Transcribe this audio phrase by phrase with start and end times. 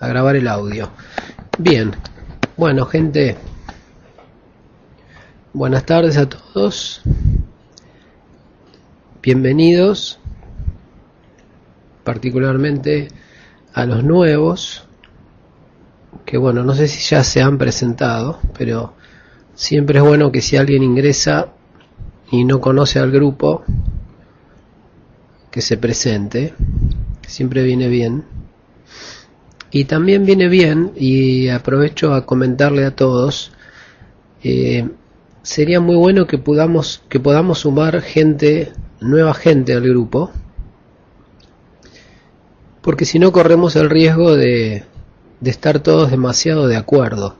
[0.00, 0.88] A grabar el audio.
[1.58, 1.92] Bien,
[2.56, 3.36] bueno gente,
[5.52, 7.02] buenas tardes a todos,
[9.22, 10.18] bienvenidos,
[12.02, 13.08] particularmente
[13.74, 14.86] a los nuevos,
[16.24, 18.94] que bueno, no sé si ya se han presentado, pero
[19.54, 21.48] siempre es bueno que si alguien ingresa
[22.30, 23.64] y no conoce al grupo,
[25.50, 26.54] que se presente,
[27.26, 28.24] siempre viene bien.
[29.70, 33.52] Y también viene bien, y aprovecho a comentarle a todos,
[34.42, 34.88] eh,
[35.42, 40.32] sería muy bueno que podamos, que podamos sumar gente, nueva gente al grupo,
[42.82, 44.84] porque si no corremos el riesgo de,
[45.40, 47.36] de estar todos demasiado de acuerdo.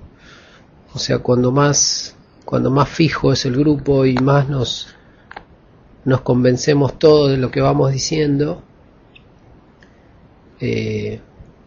[0.92, 4.88] O sea, cuando más, cuando más fijo es el grupo y más nos,
[6.04, 8.62] nos convencemos todos de lo que vamos diciendo,
[10.58, 11.20] eh,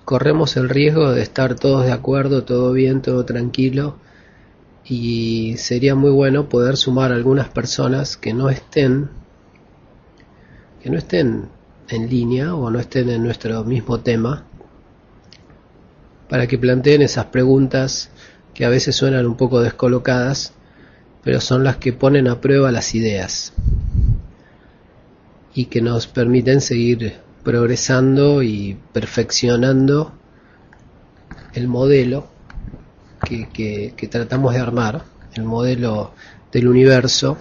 [0.06, 3.98] corremos el riesgo de estar todos de acuerdo, todo bien, todo tranquilo
[4.86, 9.10] y sería muy bueno poder sumar algunas personas que no estén
[10.82, 11.48] que no estén
[11.88, 14.46] en línea o no estén en nuestro mismo tema
[16.28, 18.10] para que planteen esas preguntas
[18.54, 20.54] que a veces suenan un poco descolocadas
[21.24, 23.54] pero son las que ponen a prueba las ideas
[25.56, 30.14] y que nos permiten seguir progresando y perfeccionando
[31.54, 32.28] el modelo
[33.26, 36.12] que, tratamos de armar, el modelo
[36.52, 37.38] del universo,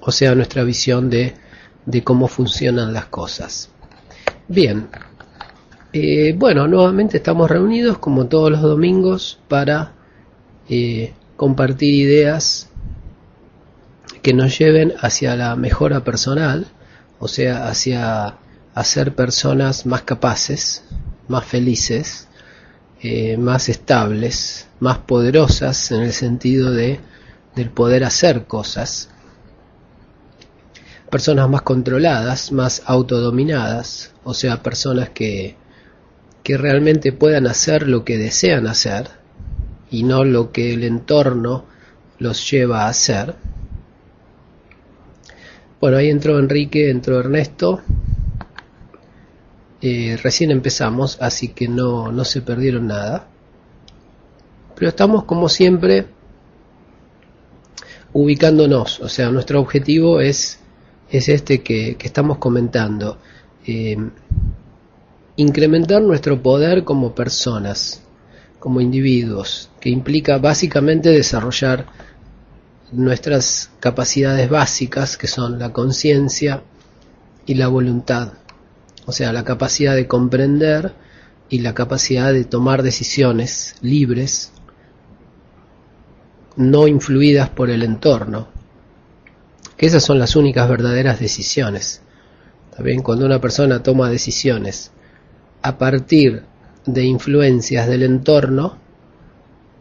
[0.00, 1.34] o sea, nuestra visión de,
[1.86, 3.70] de cómo funcionan las cosas.
[4.48, 4.88] Bien,
[5.92, 9.92] eh, bueno, nuevamente estamos reunidos como todos los domingos para
[10.68, 12.70] eh, compartir ideas
[14.22, 16.66] que nos lleven hacia la mejora personal,
[17.18, 18.38] o sea, hacia
[18.74, 20.84] a ser personas más capaces,
[21.28, 22.28] más felices,
[23.00, 27.00] eh, más estables, más poderosas en el sentido de
[27.54, 29.10] del poder hacer cosas,
[31.10, 35.56] personas más controladas, más autodominadas, o sea, personas que,
[36.42, 39.08] que realmente puedan hacer lo que desean hacer
[39.90, 41.66] y no lo que el entorno
[42.18, 43.36] los lleva a hacer.
[45.80, 47.82] Bueno, ahí entró Enrique, entró Ernesto,
[49.86, 53.28] eh, recién empezamos, así que no, no se perdieron nada.
[54.74, 56.06] Pero estamos como siempre
[58.14, 60.58] ubicándonos, o sea, nuestro objetivo es,
[61.10, 63.18] es este que, que estamos comentando,
[63.66, 63.98] eh,
[65.36, 68.02] incrementar nuestro poder como personas,
[68.60, 71.84] como individuos, que implica básicamente desarrollar
[72.90, 76.62] nuestras capacidades básicas, que son la conciencia
[77.44, 78.32] y la voluntad
[79.06, 80.94] o sea, la capacidad de comprender
[81.48, 84.52] y la capacidad de tomar decisiones libres,
[86.56, 88.48] no influidas por el entorno,
[89.76, 92.00] que esas son las únicas verdaderas decisiones.
[92.74, 94.90] También cuando una persona toma decisiones
[95.62, 96.44] a partir
[96.86, 98.78] de influencias del entorno,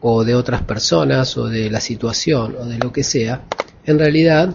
[0.06, 3.44] o de otras personas, o de la situación, o de lo que sea,
[3.86, 4.54] en realidad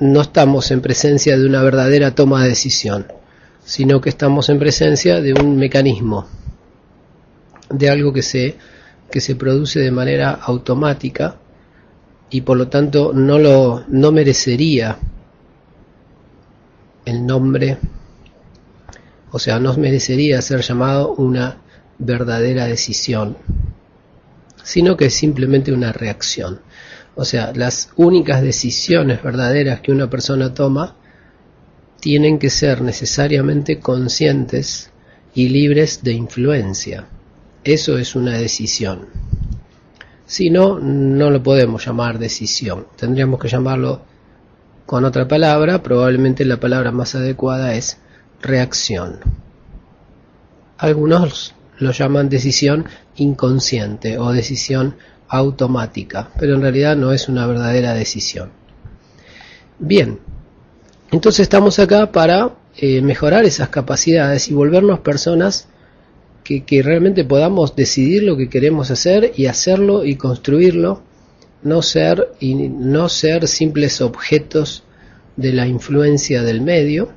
[0.00, 3.19] no estamos en presencia de una verdadera toma de decisión
[3.64, 6.26] sino que estamos en presencia de un mecanismo,
[7.68, 8.56] de algo que se,
[9.10, 11.36] que se produce de manera automática
[12.30, 14.98] y por lo tanto no, lo, no merecería
[17.04, 17.78] el nombre,
[19.32, 21.58] o sea, no merecería ser llamado una
[21.98, 23.36] verdadera decisión,
[24.62, 26.60] sino que es simplemente una reacción.
[27.16, 30.96] O sea, las únicas decisiones verdaderas que una persona toma
[32.00, 34.90] tienen que ser necesariamente conscientes
[35.34, 37.06] y libres de influencia.
[37.62, 39.06] Eso es una decisión.
[40.26, 42.86] Si no, no lo podemos llamar decisión.
[42.96, 44.02] Tendríamos que llamarlo
[44.86, 45.82] con otra palabra.
[45.82, 47.98] Probablemente la palabra más adecuada es
[48.40, 49.18] reacción.
[50.78, 52.86] Algunos lo llaman decisión
[53.16, 54.96] inconsciente o decisión
[55.28, 58.50] automática, pero en realidad no es una verdadera decisión.
[59.78, 60.18] Bien,
[61.10, 65.68] entonces estamos acá para eh, mejorar esas capacidades y volvernos personas
[66.44, 71.02] que, realmente podamos decidir lo que queremos hacer y hacerlo y construirlo,
[71.62, 74.82] no ser, y no ser simples objetos
[75.36, 77.10] de la influencia del medio,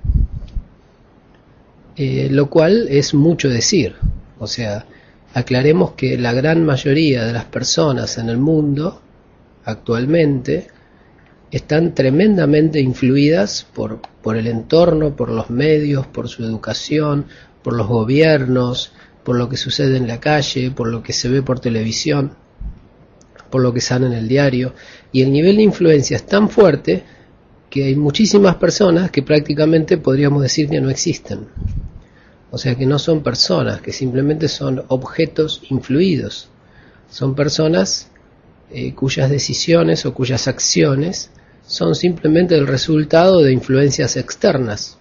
[1.96, 3.96] eh, lo cual es mucho decir.
[4.38, 4.86] O sea,
[5.34, 9.02] aclaremos que la gran mayoría de las personas en el mundo
[9.66, 10.68] actualmente
[11.54, 17.28] están tremendamente influidas por, por el entorno, por los medios, por su educación,
[17.62, 18.92] por los gobiernos,
[19.24, 22.34] por lo que sucede en la calle, por lo que se ve por televisión,
[23.52, 24.74] por lo que sale en el diario.
[25.12, 27.04] Y el nivel de influencia es tan fuerte
[27.70, 31.50] que hay muchísimas personas que prácticamente podríamos decir que no existen.
[32.50, 36.50] O sea que no son personas, que simplemente son objetos influidos.
[37.12, 38.10] Son personas
[38.72, 41.30] eh, cuyas decisiones o cuyas acciones
[41.66, 44.98] son simplemente el resultado de influencias externas.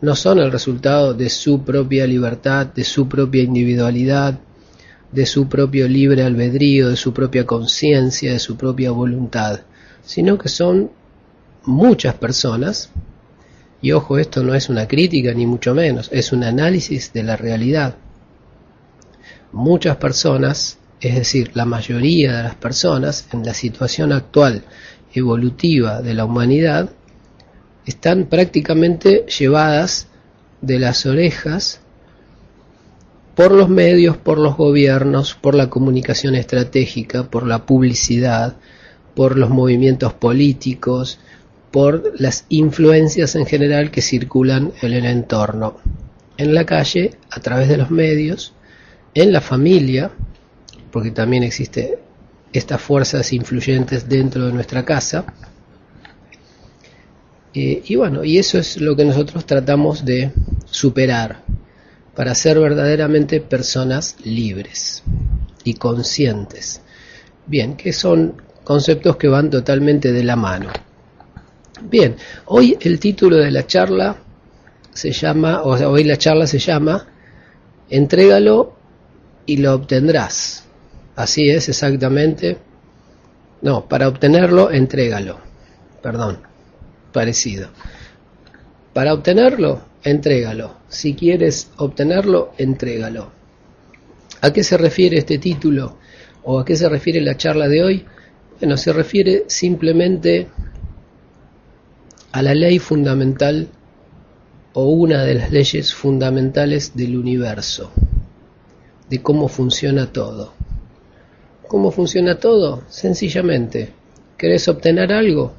[0.00, 4.38] No son el resultado de su propia libertad, de su propia individualidad,
[5.12, 9.60] de su propio libre albedrío, de su propia conciencia, de su propia voluntad,
[10.02, 10.90] sino que son
[11.64, 12.90] muchas personas
[13.82, 17.36] y ojo, esto no es una crítica ni mucho menos, es un análisis de la
[17.36, 17.96] realidad.
[19.52, 24.64] Muchas personas, es decir, la mayoría de las personas en la situación actual
[25.12, 26.90] evolutiva de la humanidad,
[27.86, 30.08] están prácticamente llevadas
[30.60, 31.80] de las orejas
[33.34, 38.56] por los medios, por los gobiernos, por la comunicación estratégica, por la publicidad,
[39.14, 41.18] por los movimientos políticos,
[41.70, 45.76] por las influencias en general que circulan en el entorno,
[46.36, 48.52] en la calle, a través de los medios,
[49.14, 50.10] en la familia,
[50.90, 51.98] porque también existe
[52.52, 55.24] estas fuerzas influyentes dentro de nuestra casa.
[57.54, 60.32] Eh, y bueno, y eso es lo que nosotros tratamos de
[60.66, 61.42] superar
[62.14, 65.02] para ser verdaderamente personas libres
[65.64, 66.80] y conscientes.
[67.46, 70.70] Bien, que son conceptos que van totalmente de la mano.
[71.82, 72.16] Bien,
[72.46, 74.16] hoy el título de la charla
[74.92, 77.06] se llama, o sea, hoy la charla se llama
[77.88, 78.76] Entrégalo
[79.46, 80.64] y lo obtendrás.
[81.16, 82.58] Así es exactamente.
[83.62, 85.38] No, para obtenerlo, entrégalo.
[86.02, 86.38] Perdón,
[87.12, 87.68] parecido.
[88.94, 90.76] Para obtenerlo, entrégalo.
[90.88, 93.30] Si quieres obtenerlo, entrégalo.
[94.40, 95.98] ¿A qué se refiere este título?
[96.44, 98.06] ¿O a qué se refiere la charla de hoy?
[98.58, 100.48] Bueno, se refiere simplemente
[102.32, 103.68] a la ley fundamental
[104.72, 107.90] o una de las leyes fundamentales del universo,
[109.08, 110.54] de cómo funciona todo.
[111.70, 112.82] ¿Cómo funciona todo?
[112.88, 113.90] Sencillamente,
[114.36, 115.52] ¿querés obtener algo?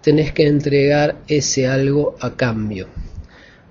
[0.00, 2.86] Tenés que entregar ese algo a cambio.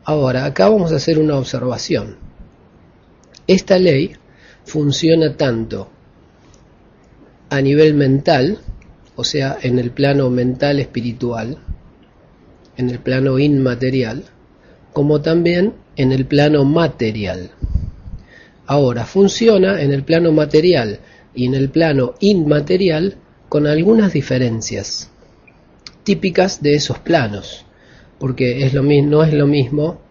[0.04, 2.18] Ahora, acá vamos a hacer una observación.
[3.48, 4.18] Esta ley
[4.66, 5.90] funciona tanto
[7.50, 8.60] a nivel mental,
[9.16, 11.58] o sea, en el plano mental espiritual,
[12.78, 14.26] en el plano inmaterial,
[14.94, 17.50] como también en el plano material.
[18.68, 21.00] Ahora, funciona en el plano material
[21.34, 23.16] y en el plano inmaterial
[23.50, 25.10] con algunas diferencias
[26.04, 27.66] típicas de esos planos,
[28.20, 30.02] porque es lo no es lo mismo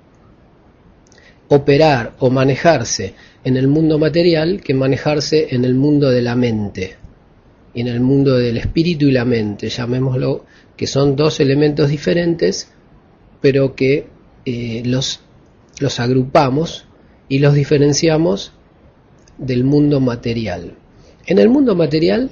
[1.48, 3.14] operar o manejarse
[3.44, 6.96] en el mundo material que manejarse en el mundo de la mente
[7.76, 12.72] en el mundo del espíritu y la mente, llamémoslo, que son dos elementos diferentes,
[13.42, 14.06] pero que
[14.46, 15.20] eh, los
[16.00, 16.85] agrupamos
[17.28, 18.52] y los diferenciamos
[19.38, 20.74] del mundo material.
[21.26, 22.30] En el mundo material,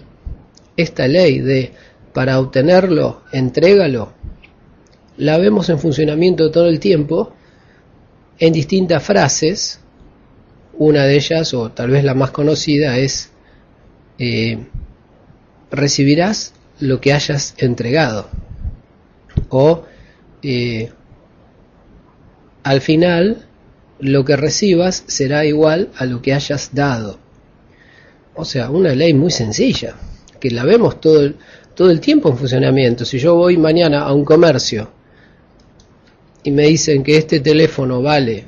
[0.76, 1.72] esta ley de
[2.12, 4.12] para obtenerlo, entrégalo,
[5.16, 7.32] la vemos en funcionamiento todo el tiempo
[8.38, 9.80] en distintas frases.
[10.76, 13.30] Una de ellas, o tal vez la más conocida, es
[14.18, 14.66] eh,
[15.70, 18.28] recibirás lo que hayas entregado.
[19.48, 19.84] O
[20.42, 20.90] eh,
[22.62, 23.46] al final
[24.00, 27.18] lo que recibas será igual a lo que hayas dado.
[28.34, 29.94] O sea, una ley muy sencilla,
[30.40, 31.36] que la vemos todo el,
[31.74, 33.04] todo el tiempo en funcionamiento.
[33.04, 34.90] Si yo voy mañana a un comercio
[36.42, 38.46] y me dicen que este teléfono vale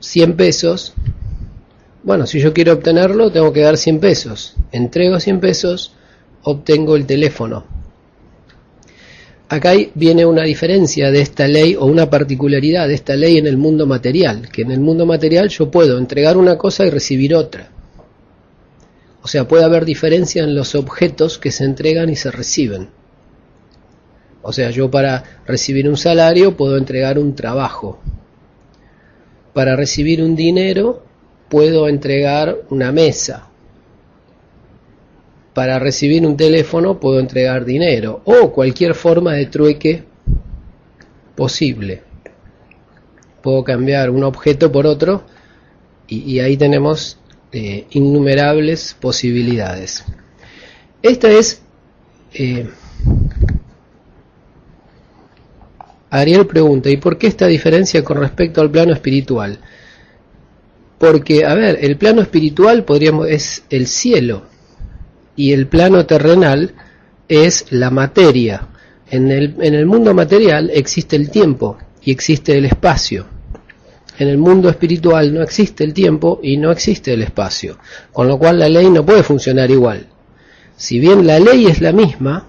[0.00, 0.94] 100 pesos,
[2.04, 4.56] bueno, si yo quiero obtenerlo, tengo que dar 100 pesos.
[4.72, 5.94] Entrego 100 pesos,
[6.42, 7.64] obtengo el teléfono.
[9.52, 13.58] Acá viene una diferencia de esta ley o una particularidad de esta ley en el
[13.58, 17.68] mundo material, que en el mundo material yo puedo entregar una cosa y recibir otra.
[19.20, 22.88] O sea, puede haber diferencia en los objetos que se entregan y se reciben.
[24.40, 28.00] O sea, yo para recibir un salario puedo entregar un trabajo.
[29.52, 31.04] Para recibir un dinero
[31.50, 33.51] puedo entregar una mesa.
[35.54, 40.04] Para recibir un teléfono puedo entregar dinero o cualquier forma de trueque
[41.34, 42.02] posible.
[43.42, 45.24] Puedo cambiar un objeto por otro
[46.08, 47.18] y, ahí tenemos
[47.52, 50.04] eh, innumerables posibilidades.
[51.02, 51.62] Esta es...
[52.34, 52.68] Eh,
[56.10, 59.58] Ariel pregunta, ¿y por qué esta diferencia con respecto al plano espiritual?
[60.98, 64.51] Porque, a ver, el plano espiritual podríamos, es el cielo
[65.36, 66.74] y el plano terrenal
[67.28, 68.68] es la materia.
[69.10, 73.26] En el, en el mundo material existe el tiempo y existe el espacio.
[74.18, 77.78] En el mundo espiritual no existe el tiempo y no existe el espacio,
[78.12, 80.06] con lo cual la ley no puede funcionar igual.
[80.76, 82.46] Si bien la ley es la misma,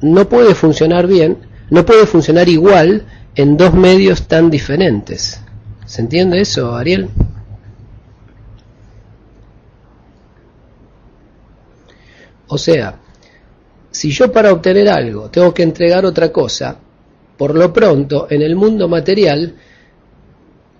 [0.00, 1.38] no puede funcionar bien,
[1.70, 5.40] no puede funcionar igual en dos medios tan diferentes.
[5.84, 7.10] ¿Se entiende eso, Ariel?
[12.48, 13.00] O sea,
[13.90, 16.78] si yo para obtener algo tengo que entregar otra cosa,
[17.36, 19.54] por lo pronto en el mundo material,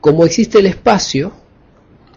[0.01, 1.33] como existe el espacio,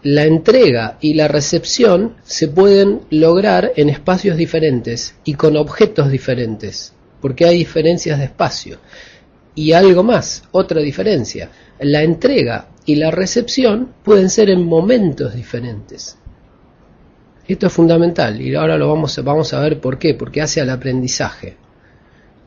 [0.02, 6.94] la entrega y la recepción se pueden lograr en espacios diferentes y con objetos diferentes,
[7.20, 8.78] porque hay diferencias de espacio.
[9.54, 16.16] Y algo más, otra diferencia, la entrega y la recepción pueden ser en momentos diferentes.
[17.52, 20.70] Esto es fundamental y ahora lo vamos, vamos a ver por qué, porque hace al
[20.70, 21.56] aprendizaje.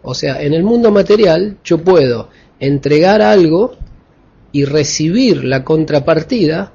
[0.01, 2.29] O sea, en el mundo material yo puedo
[2.59, 3.75] entregar algo
[4.53, 6.71] y recibir la contrapartida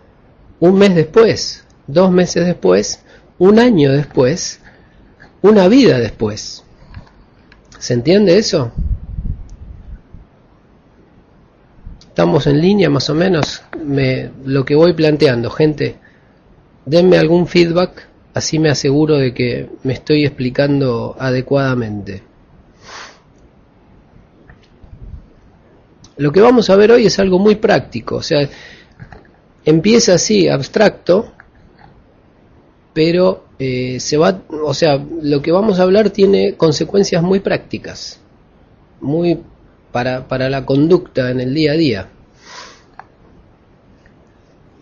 [0.61, 3.03] un mes después, dos meses después,
[3.39, 4.61] un año después,
[5.41, 6.65] una vida después.
[7.79, 8.73] ¿Se entiende eso?
[12.01, 15.97] Estamos en línea más o menos me, lo que voy planteando, gente.
[16.85, 18.08] Denme algún feedback
[18.39, 22.23] Así me aseguro de que me estoy explicando adecuadamente.
[26.19, 28.49] Lo que vamos a ver hoy es algo muy práctico, o sea,
[29.65, 31.33] empieza así, abstracto,
[32.93, 38.21] pero eh, se va, o sea, lo que vamos a hablar tiene consecuencias muy prácticas,
[39.01, 39.41] muy
[39.91, 42.09] para, para la conducta en el día a día.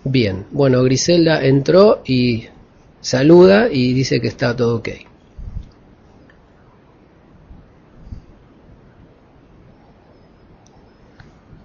[0.05, 2.49] Bien, bueno, Griselda entró y
[3.07, 4.89] saluda y dice que está todo ok.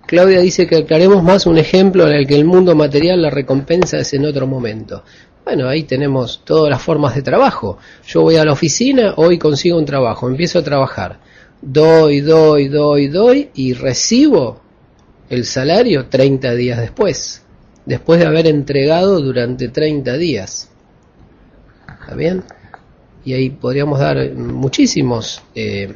[0.05, 3.97] Claudia dice que aclaremos más un ejemplo en el que el mundo material la recompensa
[3.97, 5.03] es en otro momento.
[5.43, 7.79] Bueno, ahí tenemos todas las formas de trabajo.
[8.05, 11.19] Yo voy a la oficina, hoy consigo un trabajo, empiezo a trabajar.
[11.59, 14.61] Doy, doy, doy, doy y recibo
[15.29, 17.43] el salario 30 días después,
[17.85, 20.70] después de haber entregado durante 30 días.
[22.01, 22.43] ¿Está bien?
[23.23, 25.41] Y ahí podríamos dar muchísimos.
[25.55, 25.93] Eh,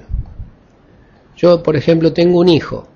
[1.36, 2.88] yo, por ejemplo, tengo un hijo.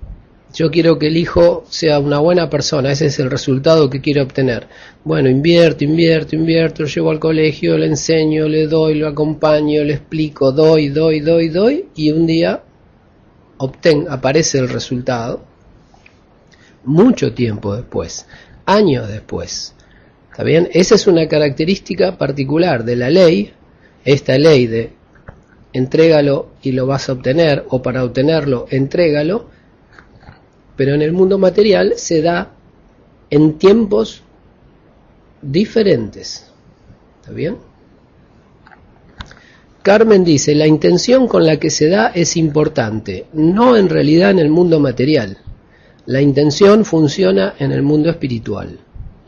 [0.52, 4.24] Yo quiero que el hijo sea una buena persona, ese es el resultado que quiero
[4.24, 4.66] obtener.
[5.04, 9.94] Bueno, invierto, invierto, invierto, lo llevo al colegio, le enseño, le doy, lo acompaño, le
[9.94, 12.64] explico, doy, doy, doy, doy, y un día
[13.58, 15.44] obten, aparece el resultado,
[16.84, 18.26] mucho tiempo después,
[18.66, 19.74] años después.
[20.30, 20.68] ¿Está bien?
[20.72, 23.52] Esa es una característica particular de la ley,
[24.04, 24.92] esta ley de
[25.72, 29.48] entrégalo y lo vas a obtener, o para obtenerlo, entrégalo,
[30.76, 32.52] pero en el mundo material se da
[33.28, 34.22] en tiempos
[35.42, 36.50] diferentes.
[37.20, 37.56] ¿Está bien?
[39.82, 44.38] Carmen dice, la intención con la que se da es importante, no en realidad en
[44.38, 45.38] el mundo material.
[46.06, 48.78] La intención funciona en el mundo espiritual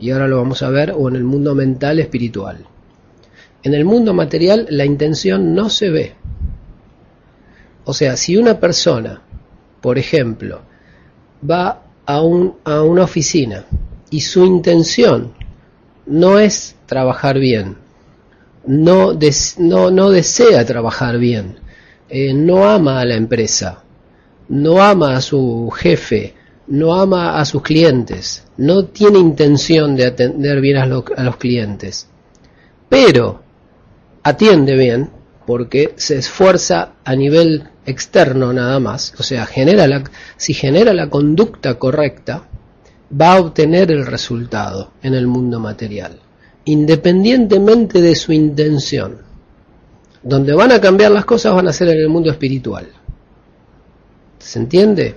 [0.03, 2.57] y ahora lo vamos a ver, o en el mundo mental espiritual.
[3.63, 6.15] En el mundo material la intención no se ve.
[7.85, 9.21] O sea, si una persona,
[9.79, 10.59] por ejemplo,
[11.49, 13.63] va a, a una oficina
[14.09, 15.31] y su intención
[16.05, 17.77] no es trabajar bien,
[18.65, 21.59] no desea trabajar bien,
[22.09, 23.83] eh, no ama a la empresa,
[24.49, 26.33] no ama a su jefe,
[26.67, 32.07] no ama a sus clientes, no tiene intención de atender bien a, los clientes,
[32.87, 33.41] pero
[34.23, 35.09] atiende bien
[35.45, 40.03] porque se esfuerza a nivel externo nada más, o sea, genera la,
[40.37, 42.47] si genera la conducta correcta,
[43.19, 46.19] va a obtener el resultado en el mundo material,
[46.65, 49.21] independientemente de su intención.
[50.23, 52.87] Donde van a cambiar las cosas van a ser en el mundo espiritual.
[54.39, 55.15] ¿Se entiende?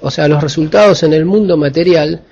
[0.00, 2.22] O sea, los resultados en el mundo material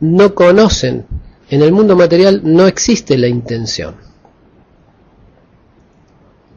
[0.00, 1.06] no conocen,
[1.48, 3.96] en el mundo material no existe la intención.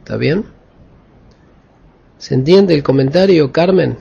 [0.00, 0.44] ¿Está bien?
[2.18, 3.98] ¿Se entiende el comentario, Carmen?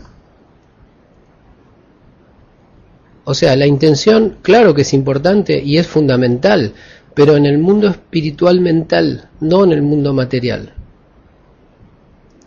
[3.25, 6.73] O sea, la intención, claro que es importante y es fundamental,
[7.13, 10.73] pero en el mundo espiritual mental, no en el mundo material.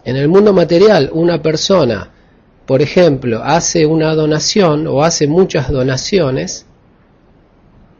[0.05, 2.11] En el mundo material, una persona,
[2.67, 6.67] por ejemplo, hace una donación o hace muchas donaciones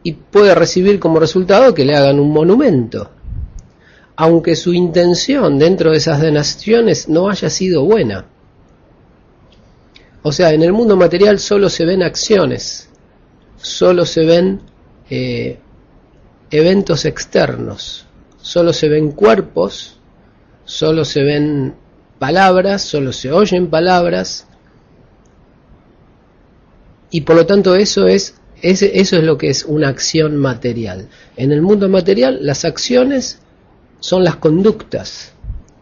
[0.03, 3.11] y puede recibir como resultado que le hagan un monumento,
[4.17, 8.25] aunque su intención dentro de esas donaciones no haya sido buena.
[10.21, 12.89] O sea, en el mundo material solo se ven acciones,
[13.55, 14.61] solo se ven
[15.09, 15.59] eh,
[16.51, 18.05] eventos externos,
[18.41, 19.99] solo se ven cuerpos,
[20.65, 21.75] solo se ven
[22.19, 24.46] palabras, solo se oyen palabras,
[27.09, 28.85] y por lo tanto eso es, eso
[29.17, 31.09] es lo que es una acción material.
[31.35, 33.39] En el mundo material las acciones
[33.99, 35.33] son las conductas,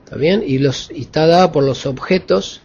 [0.03, 0.43] ¿está bien?
[0.45, 2.61] Y, los, y está dada por los objetos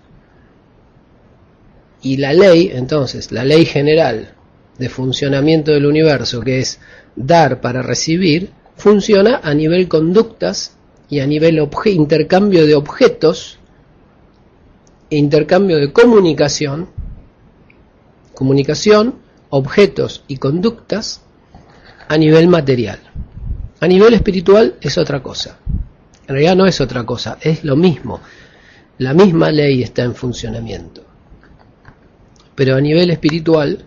[2.03, 4.35] y la ley, entonces, la ley general
[4.79, 6.81] de funcionamiento del universo, que es
[7.15, 10.77] dar para recibir, funciona a nivel conductas
[11.11, 13.59] y a nivel intercambio de objetos,
[15.11, 16.89] e intercambio de comunicación,
[18.41, 19.17] comunicación,
[19.51, 21.21] objetos y conductas
[22.09, 22.99] a nivel material.
[23.81, 25.59] A nivel espiritual es otra cosa.
[26.27, 28.19] En realidad no es otra cosa, es lo mismo.
[28.97, 31.05] La misma ley está en funcionamiento.
[32.55, 33.85] Pero a nivel espiritual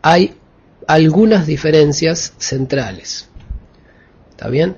[0.00, 0.36] hay
[0.86, 3.28] algunas diferencias centrales.
[4.30, 4.76] ¿Está bien?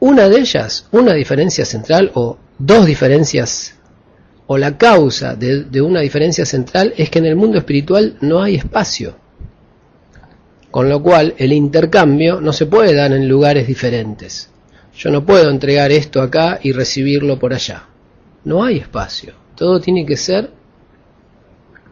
[0.00, 3.76] Una de ellas, una diferencia central o dos diferencias,
[4.52, 8.56] o la causa de, una diferencia central es que en el mundo espiritual no hay
[8.56, 9.14] espacio.
[10.72, 14.50] Con lo cual el intercambio no se puede dar en lugares diferentes.
[14.92, 17.84] Yo no puedo entregar esto acá y recibirlo por allá.
[18.42, 19.34] No hay espacio.
[19.54, 20.50] Todo tiene que ser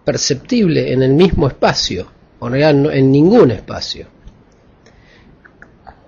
[0.04, 4.08] perceptible en el mismo espacio o en ningún espacio.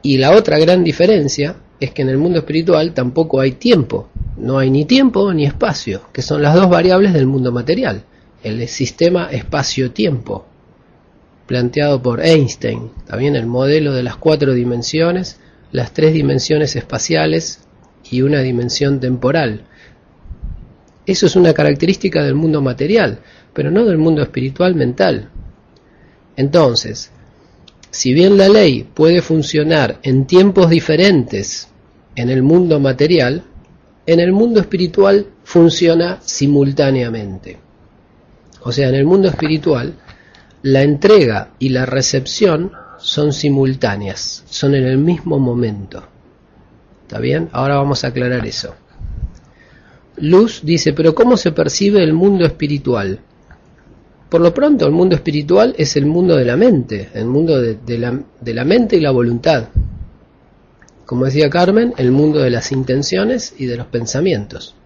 [0.02, 4.08] Y la otra gran diferencia es que en el mundo espiritual tampoco hay tiempo,
[4.40, 8.04] no hay ni tiempo ni espacio, que son las dos variables del mundo material,
[8.42, 10.46] el sistema espacio-tiempo,
[11.46, 15.38] planteado por Einstein, también el modelo de las cuatro dimensiones,
[15.72, 17.60] las tres dimensiones espaciales
[18.10, 19.64] y una dimensión temporal.
[21.06, 23.20] Eso es una característica del mundo material,
[23.52, 25.28] pero no del mundo espiritual mental.
[26.36, 27.10] Entonces,
[27.90, 31.68] si bien la ley puede funcionar en tiempos diferentes
[32.14, 33.44] en el mundo material,
[34.06, 37.58] en el mundo espiritual funciona simultáneamente.
[38.62, 39.94] O sea, en el mundo espiritual,
[40.62, 46.02] la entrega y la recepción son simultáneas, son en el mismo momento.
[47.02, 47.48] ¿Está bien?
[47.52, 48.74] Ahora vamos a aclarar eso.
[50.16, 53.20] Luz dice, pero ¿cómo se percibe el mundo espiritual?
[54.28, 57.98] Por lo pronto, el mundo espiritual es el mundo de la mente, el mundo de,
[57.98, 59.68] la, de la mente y la voluntad.
[61.10, 64.76] Como decía Carmen, el mundo de las intenciones y de los pensamientos.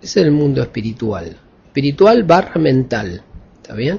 [0.00, 1.36] Es el mundo espiritual.
[1.66, 3.20] Espiritual barra mental.
[3.56, 3.98] ¿Está bien?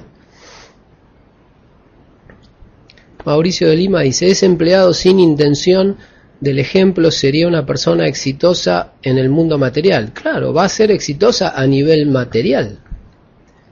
[3.26, 5.98] Mauricio de Lima dice, ese empleado sin intención
[6.40, 10.14] del ejemplo sería una persona exitosa en el mundo material.
[10.14, 12.78] Claro, va a ser exitosa a nivel material.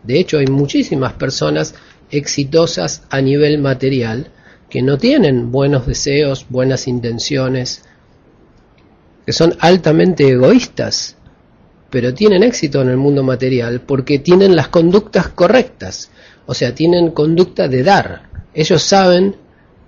[0.02, 1.74] De hecho, hay muchísimas personas
[2.10, 4.33] exitosas a nivel material
[4.74, 7.84] que no tienen buenos deseos, buenas intenciones,
[9.24, 11.14] que son altamente egoístas,
[11.90, 16.10] pero tienen éxito en el mundo material porque tienen las conductas correctas,
[16.46, 18.22] o sea, tienen conducta de dar.
[18.52, 19.36] Ellos saben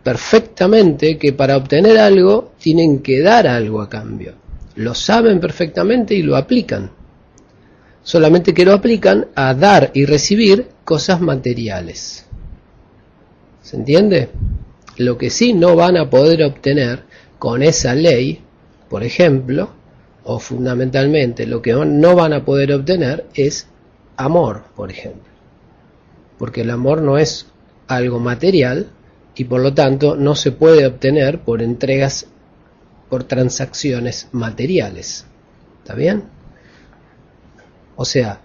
[0.04, 4.34] perfectamente que para obtener algo tienen que dar algo a cambio.
[4.76, 6.92] Lo saben perfectamente y lo aplican
[8.04, 12.24] solamente que lo aplican a dar y recibir cosas materiales.
[13.62, 14.28] ¿Se entiende?
[14.98, 17.04] Lo que sí no van a poder obtener
[17.38, 18.42] con esa ley,
[18.88, 19.70] por ejemplo,
[20.24, 23.68] o fundamentalmente lo que no van a poder obtener es
[24.16, 25.30] amor, por ejemplo.
[26.38, 27.46] Porque el amor no es
[27.86, 28.88] algo material
[29.34, 32.26] y por lo tanto no se puede obtener por entregas,
[33.08, 35.26] por transacciones materiales.
[35.82, 36.24] ¿Está bien?
[37.96, 38.40] O sea,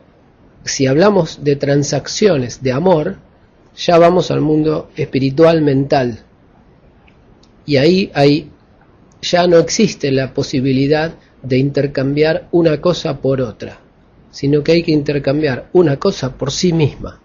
[0.64, 3.18] si hablamos de transacciones de amor,
[3.76, 6.20] ya vamos al mundo espiritual mental.
[7.66, 8.52] Y ahí, ahí
[9.22, 13.80] ya no existe la posibilidad de intercambiar una cosa por otra.
[14.32, 17.20] sino que hay que intercambiar una cosa por sí misma.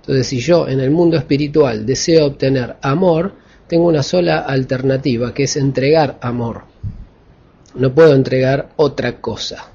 [0.00, 3.34] Entonces, si yo en el mundo espiritual deseo obtener amor,
[3.68, 6.62] tengo una sola alternativa, que es entregar amor.
[7.74, 9.70] No puedo entregar otra cosa.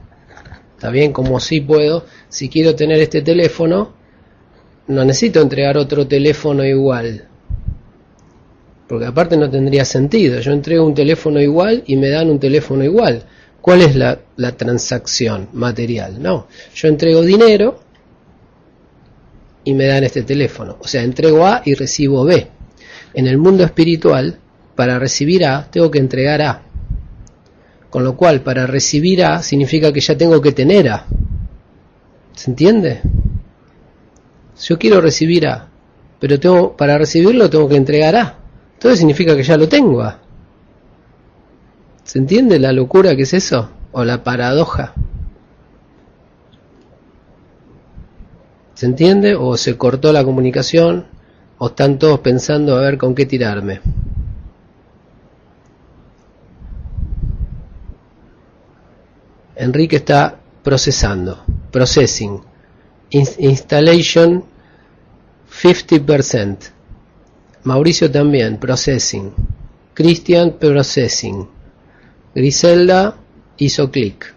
[0.75, 1.13] ¿Está bien?
[1.13, 3.93] Como si puedo, si quiero tener este teléfono,
[4.87, 7.29] no necesito entregar otro teléfono igual.
[8.87, 10.39] Porque aparte no tendría sentido.
[10.39, 13.23] Yo entrego un teléfono igual y me dan un teléfono igual.
[13.61, 14.19] ¿Cuál es la,
[14.55, 16.21] transacción material?
[16.21, 17.79] No, yo entrego dinero
[19.63, 20.77] y me dan este teléfono.
[20.79, 22.47] O sea, entrego A y recibo B.
[23.15, 24.37] En el mundo espiritual,
[24.75, 26.61] para recibir A, tengo que entregar A.
[27.89, 31.07] Con lo cual, para recibir A significa que ya tengo que tener A.
[32.35, 33.01] ¿Se entiende?
[34.61, 35.69] Yo quiero recibir A,
[36.19, 38.44] pero tengo, para recibirlo tengo que entregar A.
[38.85, 40.03] Entonces significa que ya lo tengo.
[42.03, 43.67] ¿Se entiende la locura que es eso?
[43.91, 44.93] O la paradoja.
[48.75, 49.33] ¿Se entiende?
[49.33, 51.07] O se cortó la comunicación,
[51.57, 53.81] o están todos pensando a ver con qué tirarme.
[59.55, 62.39] Enrique está procesando, processing,
[63.09, 64.45] installation
[65.51, 66.74] 50%.
[67.65, 69.33] Mauricio también, processing.
[69.95, 71.47] Christian, processing.
[72.33, 73.17] Griselda
[73.57, 74.33] hizo clic.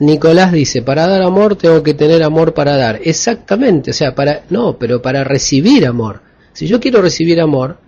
[0.00, 3.00] Nicolás dice, para dar amor tengo que tener amor para dar.
[3.04, 6.20] Exactamente, o sea, para no, pero para recibir amor.
[6.52, 7.78] Si yo quiero recibir amor,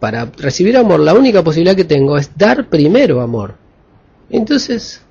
[0.00, 3.56] para recibir amor la única posibilidad que tengo es dar primero amor.
[4.30, 5.02] Entonces,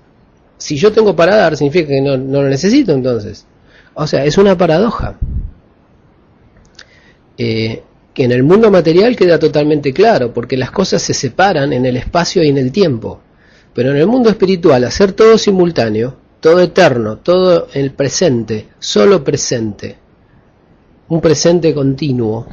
[0.58, 3.46] si yo tengo para dar, significa que no, no lo necesito entonces.
[3.94, 5.20] O sea, es una paradoja.
[7.38, 11.86] Eh, que en el mundo material queda totalmente claro, porque las cosas se separan en
[11.86, 13.22] el espacio y en el tiempo.
[13.74, 19.96] Pero en el mundo espiritual, hacer todo simultáneo, todo eterno, todo el presente, solo presente,
[21.08, 22.48] un presente continuo,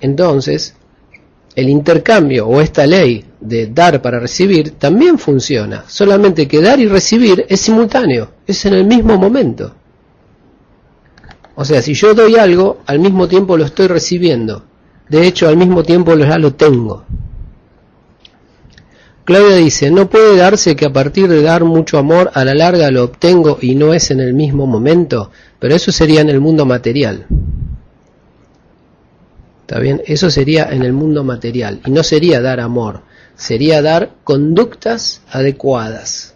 [0.00, 0.74] entonces
[1.54, 6.88] el intercambio o esta ley de dar para recibir también funciona, solamente que dar y
[6.88, 9.74] recibir es simultáneo, es en el mismo momento.
[11.56, 14.64] O sea, si yo doy algo, al mismo tiempo lo estoy recibiendo.
[15.08, 17.04] De hecho, al mismo tiempo ya lo tengo.
[19.24, 22.90] Claudia dice, no puede darse que a partir de dar mucho amor a la larga
[22.90, 26.66] lo obtengo y no es en el mismo momento, pero eso sería en el mundo
[26.66, 27.26] material.
[29.62, 30.02] ¿Está bien?
[30.04, 33.00] Eso sería en el mundo material y no sería dar amor,
[33.34, 36.34] sería dar conductas adecuadas.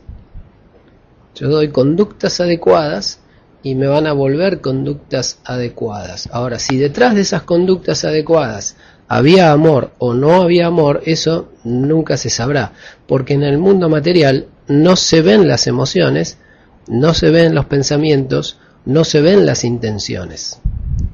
[1.34, 3.20] Yo doy conductas adecuadas
[3.62, 6.28] y me van a volver conductas adecuadas.
[6.32, 8.76] Ahora, si detrás de esas conductas adecuadas
[9.08, 12.72] había amor o no había amor, eso nunca se sabrá,
[13.06, 16.38] porque en el mundo material no se ven las emociones,
[16.86, 20.60] no se ven los pensamientos, no se ven las intenciones.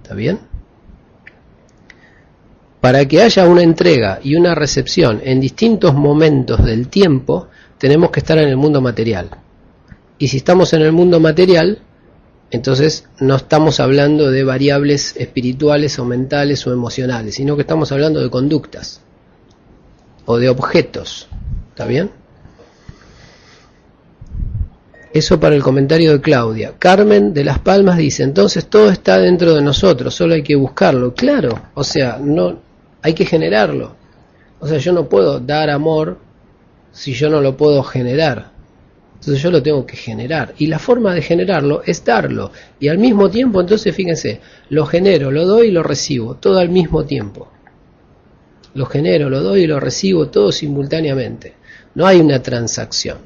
[0.02, 0.40] ¿Está bien?
[2.80, 8.20] Para que haya una entrega y una recepción en distintos momentos del tiempo, tenemos que
[8.20, 9.30] estar en el mundo material.
[10.18, 11.80] Y si estamos en el mundo material,
[12.54, 18.20] entonces no estamos hablando de variables espirituales o mentales o emocionales, sino que estamos hablando
[18.20, 19.00] de conductas
[20.24, 21.26] o de objetos.
[21.70, 22.12] ¿Está bien?
[25.12, 26.74] Eso para el comentario de Claudia.
[26.78, 31.12] Carmen de Las Palmas dice, entonces todo está dentro de nosotros, solo hay que buscarlo.
[31.12, 32.60] Claro, o sea, no
[33.02, 33.96] hay que generarlo.
[34.60, 36.18] O sea, yo no puedo dar amor
[36.92, 38.53] si yo no lo puedo generar.
[39.14, 40.55] Entonces yo lo tengo que generar.
[40.59, 42.50] Y la forma de generarlo es darlo.
[42.79, 46.68] Y al mismo tiempo, entonces fíjense, lo genero, lo doy y lo recibo, todo al
[46.68, 47.48] mismo tiempo.
[48.74, 51.55] Lo genero, lo doy y lo recibo todo simultáneamente.
[51.94, 53.18] No hay una transacción.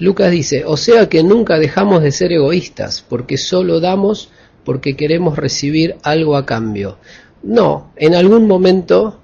[0.00, 4.30] Lucas dice, o sea que nunca dejamos de ser egoístas, porque solo damos
[4.64, 6.98] porque queremos recibir algo a cambio.
[7.44, 9.20] No, en algún momento,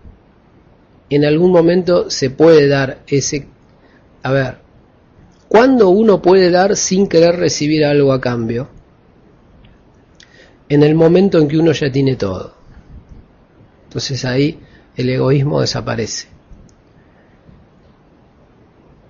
[1.08, 3.48] en algún momento se puede dar ese...
[4.22, 4.58] A ver,
[5.48, 8.68] ¿cuándo uno puede dar sin querer recibir algo a cambio?
[10.68, 12.54] En el momento en que uno ya tiene todo.
[13.84, 14.60] Entonces ahí
[14.96, 16.28] el egoísmo desaparece.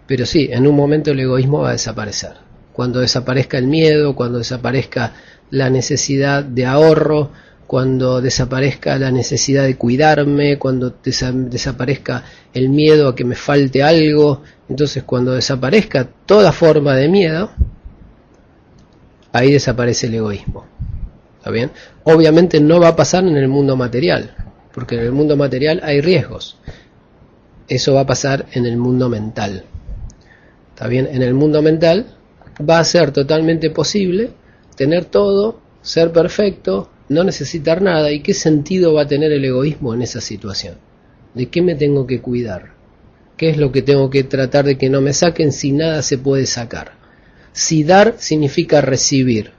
[0.06, 2.34] Pero sí, en un momento el egoísmo va a desaparecer.
[2.72, 5.14] Cuando desaparezca el miedo, cuando desaparezca
[5.50, 7.32] la necesidad de ahorro,
[7.70, 14.42] cuando desaparezca la necesidad de cuidarme, cuando desaparezca el miedo a que me falte algo,
[14.68, 17.52] entonces cuando desaparezca toda forma de miedo,
[19.30, 20.66] ahí desaparece el egoísmo.
[21.38, 21.70] ¿Está bien?
[22.02, 24.34] Obviamente no va a pasar en el mundo material,
[24.74, 26.58] porque en el mundo material hay riesgos.
[27.68, 29.62] Eso va a pasar en el mundo mental.
[30.70, 31.06] ¿Está bien?
[31.12, 32.16] En el mundo mental
[32.68, 34.32] va a ser totalmente posible
[34.74, 38.10] tener todo, ser perfecto, no necesitar nada.
[38.10, 40.76] ¿Y qué sentido va a tener el egoísmo en esa situación?
[41.34, 42.72] ¿De qué me tengo que cuidar?
[43.36, 46.16] ¿Qué es lo que tengo que tratar de que no me saquen si nada se
[46.16, 46.92] puede sacar?
[47.52, 49.50] Si dar significa recibir.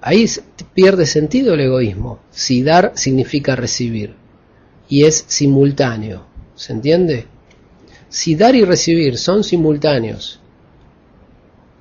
[0.00, 0.26] Ahí
[0.74, 2.18] pierde sentido el egoísmo.
[2.30, 4.14] Si dar significa recibir.
[4.88, 6.26] Y es simultáneo.
[6.56, 7.26] ¿Se entiende?
[8.08, 10.40] Si dar y recibir son simultáneos,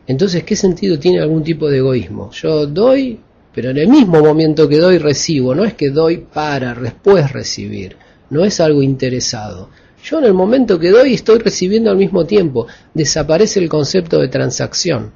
[0.05, 2.31] entonces ¿qué sentido tiene algún tipo de egoísmo?
[2.31, 3.19] Yo doy,
[3.57, 5.55] pero en el mismo momento que doy recibo.
[5.55, 7.97] No es que doy para después recibir.
[8.29, 9.71] No es algo interesado.
[10.03, 12.67] Yo en el momento que doy estoy recibiendo al mismo tiempo.
[12.93, 15.11] Desaparece el concepto de transacción.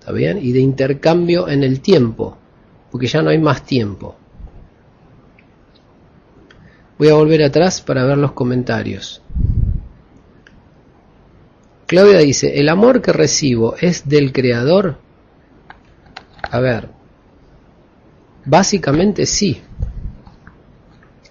[0.00, 0.40] ¿Está bien?
[0.42, 2.36] Y de intercambio en el tiempo.
[2.90, 4.16] Porque ya no hay más tiempo.
[6.98, 9.22] Voy a volver atrás para ver los comentarios.
[11.86, 14.98] Claudia dice, ¿el amor que recibo es del creador?
[16.42, 16.97] A ver,
[18.48, 19.60] básicamente sí.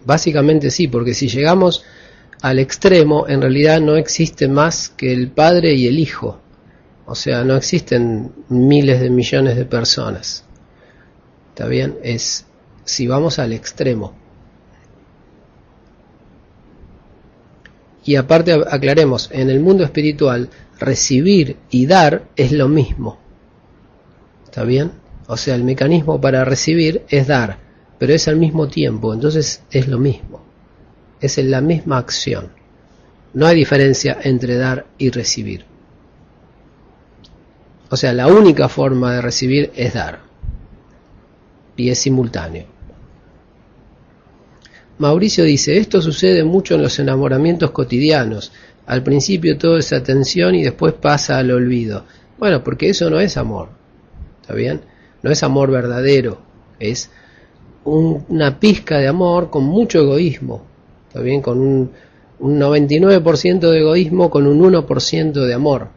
[0.06, 1.84] Básicamente sí, porque si llegamos
[2.42, 6.40] al extremo, en realidad no existe más que el Padre y el Hijo.
[7.06, 10.44] O sea, no existen miles de millones de personas.
[11.50, 11.98] ¿Está bien?
[12.04, 12.46] Es
[12.86, 14.14] si vamos al extremo.
[18.06, 20.50] Y aparte aclaremos, en el mundo espiritual,
[20.80, 23.18] recibir y dar es lo mismo.
[24.46, 25.07] ¿Está bien?
[25.28, 27.60] O sea, el mecanismo para recibir es dar,
[28.00, 30.48] pero es al mismo tiempo, entonces es lo mismo
[31.20, 32.50] es en la misma acción.
[33.34, 35.66] No hay diferencia entre dar y recibir.
[37.90, 40.20] O sea, la única forma de recibir es dar.
[41.76, 42.66] Y es simultáneo.
[44.98, 48.52] Mauricio dice, esto sucede mucho en los enamoramientos cotidianos.
[48.88, 52.06] Al principio todo es atención y después pasa al olvido.
[52.40, 53.70] Bueno, porque eso no es amor.
[54.42, 54.82] ¿Está bien?
[55.24, 56.40] No es amor verdadero.
[56.80, 57.10] Es
[57.84, 60.68] una pizca de amor con mucho egoísmo
[61.22, 61.42] bien?
[61.42, 61.92] Con un,
[62.40, 65.90] un 99% de egoísmo con un 1% de amor.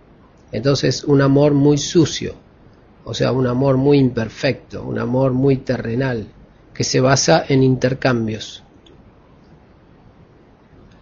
[0.52, 2.34] Entonces un amor muy sucio,
[3.04, 6.26] o sea, un amor muy imperfecto, un amor muy terrenal,
[6.74, 8.64] que se basa en intercambios.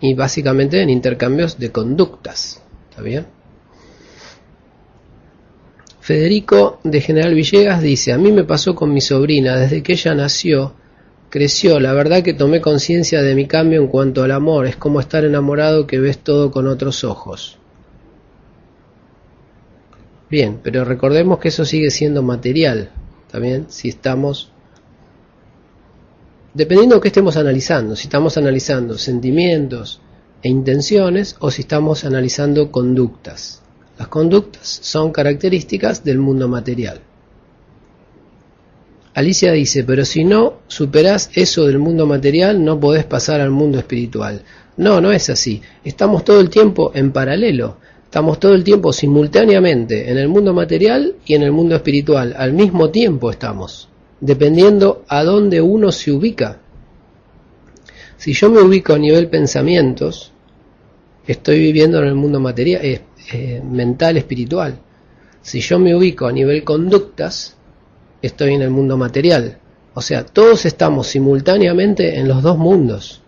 [0.01, 2.63] Y básicamente en intercambios de conductas.
[2.91, 3.27] ¿Está bien?
[6.09, 10.15] Federico de General Villegas dice, a mí me pasó con mi sobrina, desde que ella
[10.15, 10.73] nació,
[11.29, 15.01] creció, la verdad que tomé conciencia de mi cambio en cuanto al amor, es como
[15.01, 17.59] estar enamorado que ves todo con otros ojos.
[20.31, 22.89] Bien, pero recordemos que eso sigue siendo material,
[23.31, 24.51] también si estamos
[26.55, 30.01] dependiendo de qué estemos analizando, si estamos analizando sentimientos
[30.43, 33.63] e intenciones o si estamos analizando conductas.
[33.99, 37.01] Las conductas son características del mundo material.
[39.15, 43.79] Alicia dice, pero si no superás eso del mundo material, no podés pasar al mundo
[43.79, 44.43] espiritual.
[44.77, 45.61] No, no es así.
[45.83, 47.79] Estamos todo el tiempo en paralelo.
[48.05, 52.35] Estamos todo el tiempo simultáneamente en el mundo material y en el mundo espiritual.
[52.39, 53.89] Al mismo tiempo estamos,
[54.21, 56.61] dependiendo a dónde uno se ubica.
[58.17, 60.33] Si yo me ubico a nivel pensamientos,
[61.27, 64.79] estoy viviendo en el mundo material, eh, eh, mental, espiritual.
[65.43, 67.57] Si yo me ubico a nivel conductas,
[68.23, 69.59] estoy en el mundo material.
[69.95, 73.23] O sea, todos estamos simultáneamente en los dos mundos.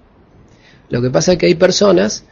[0.89, 2.25] Lo que pasa es que hay personas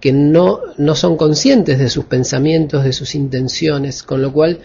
[0.00, 4.60] que no, no son conscientes de sus pensamientos, de sus intenciones, con lo cual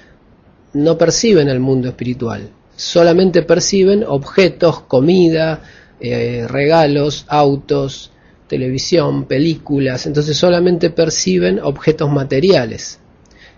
[0.73, 2.49] no perciben el mundo espiritual.
[2.75, 5.61] Solamente perciben objetos, comida,
[5.99, 8.11] eh, regalos, autos,
[8.47, 10.05] televisión, películas.
[10.05, 12.99] Entonces solamente perciben objetos materiales.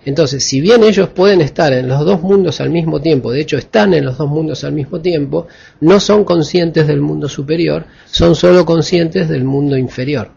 [0.06, 3.58] Entonces, si bien ellos pueden estar en los dos mundos al mismo tiempo, de hecho
[3.58, 5.48] están en los dos mundos al mismo tiempo,
[5.82, 10.30] no son conscientes del mundo superior, son solo conscientes del mundo inferior.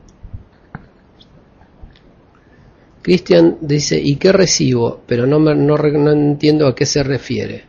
[3.02, 5.02] Cristian dice, ¿y qué recibo?
[5.06, 7.64] Pero no, me, no, no entiendo a qué se refiere.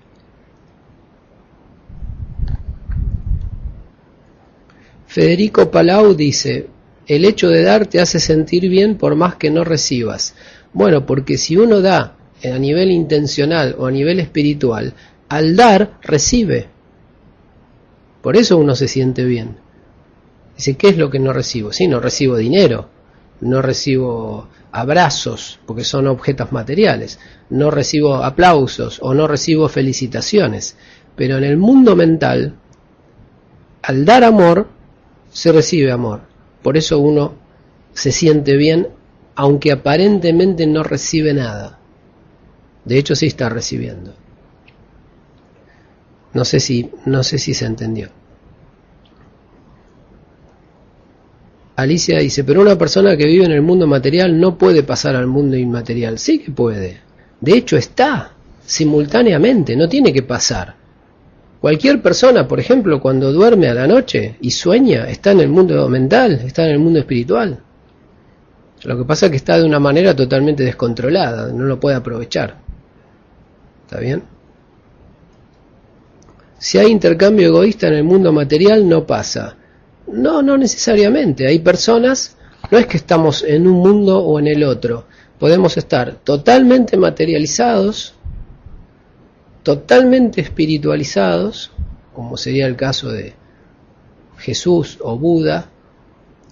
[5.09, 6.67] Federico Palau dice,
[7.07, 10.35] el hecho de dar te hace sentir bien por más que no recibas.
[10.71, 14.93] Bueno, porque si uno da a nivel intencional o a nivel espiritual,
[15.27, 16.67] al dar recibe.
[18.21, 19.57] Por eso uno se siente bien.
[20.55, 21.73] Dice, ¿qué es lo que no recibo?
[21.73, 22.89] Sí, no recibo dinero,
[23.41, 27.19] no recibo abrazos, porque son objetos materiales,
[27.49, 30.77] no recibo aplausos o no recibo felicitaciones.
[31.15, 32.59] Pero en el mundo mental,
[33.81, 34.77] al dar amor,
[35.31, 36.21] se recibe amor.
[36.61, 37.33] Por eso uno
[37.93, 38.87] se siente bien
[39.35, 41.79] aunque aparentemente no recibe nada.
[42.83, 44.13] De hecho sí está recibiendo.
[46.33, 48.09] No sé si, no sé si se entendió.
[51.77, 55.27] Alicia dice, pero una persona que vive en el mundo material no puede pasar al
[55.27, 56.19] mundo inmaterial.
[56.19, 56.99] Sí que puede.
[57.39, 58.33] De hecho está
[58.65, 60.75] simultáneamente, no tiene que pasar.
[61.61, 65.89] Cualquier persona, por ejemplo, cuando duerme a la noche y sueña, está en el mundo
[65.89, 67.59] mental, está en el mundo espiritual.
[68.83, 72.55] Lo que pasa es que está de una manera totalmente descontrolada, no lo puede aprovechar.
[73.85, 74.23] ¿Está bien?
[76.57, 79.55] Si hay intercambio egoísta en el mundo material, no pasa.
[80.07, 81.47] No, no necesariamente.
[81.47, 82.37] Hay personas,
[82.71, 85.05] no es que estamos en un mundo o en el otro.
[85.37, 88.13] Podemos estar totalmente materializados,
[89.63, 91.71] totalmente espiritualizados,
[92.13, 93.33] como sería el caso de
[94.37, 95.69] Jesús o Buda,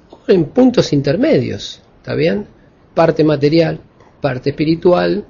[0.09, 2.47] o en puntos intermedios, ¿está bien?
[2.93, 3.79] Parte material,
[4.21, 5.25] parte espiritual,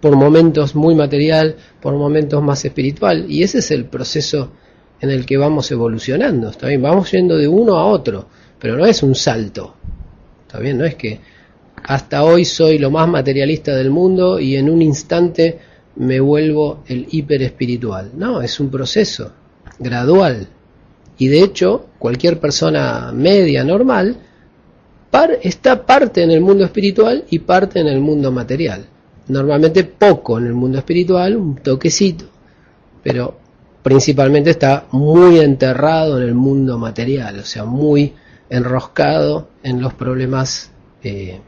[0.00, 4.52] por momentos muy material, por momentos más espiritual, y ese es el proceso
[5.00, 6.82] en el que vamos evolucionando, ¿está bien?
[6.82, 8.28] Vamos yendo de uno a otro,
[8.58, 9.74] pero no es un salto,
[10.46, 10.78] ¿está bien?
[10.78, 11.20] No es que
[11.82, 15.58] hasta hoy soy lo más materialista del mundo y en un instante
[16.00, 18.12] me vuelvo el hiper espiritual.
[18.16, 19.32] No, es un proceso
[19.78, 20.48] gradual.
[21.18, 24.16] Y de hecho, cualquier persona media, normal,
[25.10, 28.86] par, está parte en el mundo espiritual y parte en el mundo material.
[29.28, 32.24] Normalmente poco en el mundo espiritual, un toquecito,
[33.02, 33.36] pero
[33.82, 38.14] principalmente está muy enterrado en el mundo material, o sea, muy
[38.48, 40.70] enroscado en los problemas
[41.02, 41.40] eh,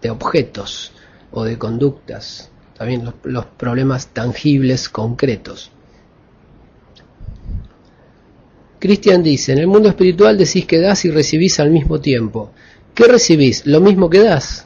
[0.00, 0.92] de objetos
[1.32, 2.49] o de conductas,
[2.80, 5.70] también los, los problemas tangibles, concretos.
[8.78, 12.52] Cristian dice, en el mundo espiritual decís que das y recibís al mismo tiempo.
[12.94, 13.66] ¿Qué recibís?
[13.66, 14.64] Lo mismo que das.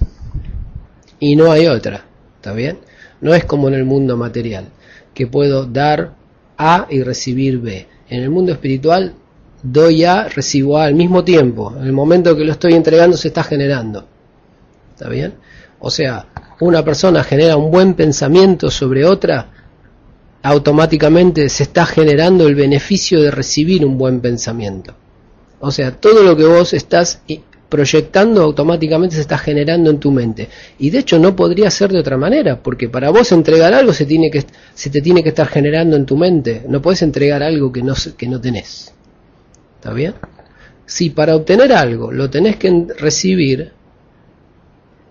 [1.19, 2.05] Y no hay otra.
[2.37, 2.79] ¿Está bien?
[3.21, 4.69] No es como en el mundo material,
[5.13, 6.15] que puedo dar
[6.57, 7.89] A y recibir B.
[8.11, 9.15] En el mundo espiritual
[9.61, 11.75] doy A, recibo A al mismo tiempo.
[11.77, 14.07] En el momento que lo estoy entregando se está generando.
[14.93, 15.35] ¿Está bien?
[15.81, 16.29] O sea,
[16.65, 19.51] una persona genera un buen pensamiento sobre otra,
[20.43, 24.95] automáticamente se está generando el beneficio de recibir un buen pensamiento.
[25.61, 27.21] O sea, todo lo que vos estás
[27.69, 30.49] proyectando automáticamente se está generando en tu mente.
[30.79, 34.07] Y de hecho no podría ser de otra manera, porque para vos entregar algo se,
[34.07, 36.63] tiene que, se te tiene que estar generando en tu mente.
[36.69, 38.93] No puedes entregar algo que no, que no tenés.
[39.77, 40.15] ¿Está bien?
[40.87, 43.73] Si para obtener algo lo tenés que recibir,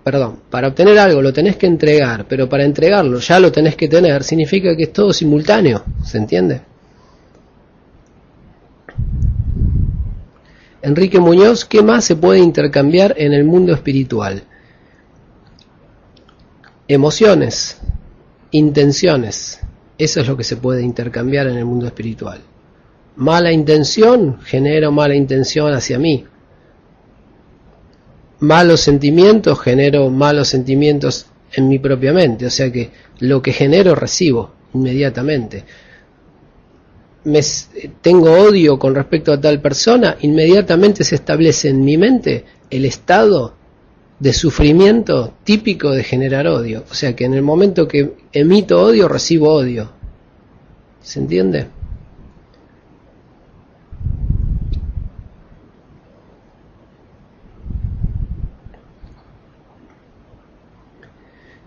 [0.03, 3.87] perdón, para obtener algo lo tenés que entregar, pero para entregarlo ya lo tenés que
[3.87, 6.61] tener, significa que es todo simultáneo, ¿se entiende?
[10.81, 14.43] Enrique Muñoz, ¿qué más se puede intercambiar en el mundo espiritual?
[16.89, 17.79] Emociones,
[18.51, 19.61] intenciones,
[19.97, 22.41] eso es lo que se puede intercambiar en el mundo espiritual.
[23.15, 26.25] Mala intención, genero mala intención hacia mí
[28.39, 33.95] malos sentimientos, genero malos sentimientos en mi propia mente, o sea que lo que genero
[33.95, 35.63] recibo inmediatamente.
[37.25, 37.39] Me,
[38.01, 43.53] tengo odio con respecto a tal persona, inmediatamente se establece en mi mente el estado
[44.19, 46.83] de sufrimiento típico de generar odio.
[46.89, 49.91] O sea que en el momento que emito odio, recibo odio.
[51.01, 51.67] ¿Se entiende?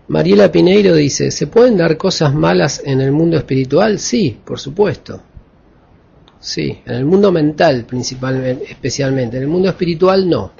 [0.08, 3.98] Mariela Pineiro dice, ¿se pueden dar cosas malas en el mundo espiritual?
[3.98, 5.20] Sí, por supuesto.
[6.38, 9.36] Sí, en el mundo mental principalmente, especialmente.
[9.36, 10.52] En el mundo espiritual no.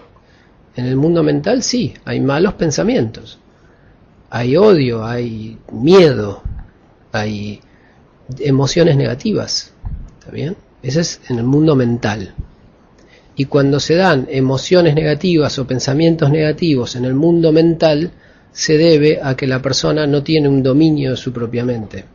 [0.74, 3.38] En el mundo mental sí, hay malos pensamientos.
[4.30, 6.42] Hay odio, hay miedo,
[7.12, 7.60] hay
[8.40, 9.72] emociones negativas.
[10.18, 10.56] ¿Está bien?
[10.82, 12.34] Ese es en el mundo mental.
[13.36, 18.10] Y cuando se dan emociones negativas o pensamientos negativos en el mundo mental,
[18.56, 22.06] se debe a que la persona no tiene un dominio de su propia mente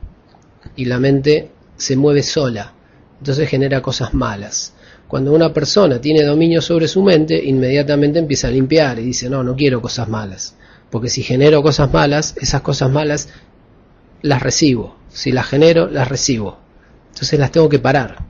[0.75, 2.73] y la mente se mueve sola,
[3.19, 4.73] entonces genera cosas malas.
[5.07, 9.43] Cuando una persona tiene dominio sobre su mente, inmediatamente empieza a limpiar y dice, no,
[9.43, 10.55] no quiero cosas malas,
[10.89, 13.29] porque si genero cosas malas, esas cosas malas
[14.23, 16.57] las recibo, si las genero, las recibo,
[17.09, 18.25] entonces las tengo que parar.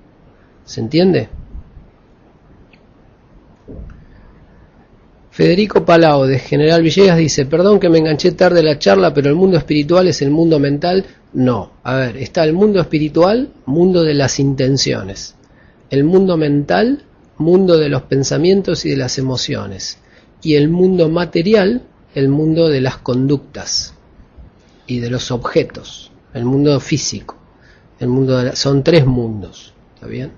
[0.66, 1.30] ¿Se entiende?
[5.32, 9.36] Federico Palau de General Villegas dice, perdón que me enganché tarde la charla, pero el
[9.36, 11.06] mundo espiritual es el mundo mental.
[11.34, 15.36] No, a ver, está el mundo espiritual, mundo de las intenciones.
[15.90, 17.06] El mundo mental,
[17.38, 20.00] mundo de los pensamientos y de las emociones.
[20.44, 23.94] Y el mundo material, el mundo de las conductas
[24.88, 27.38] y de los objetos, el mundo físico.
[28.00, 30.32] El mundo de la- son tres mundos, ¿está bien?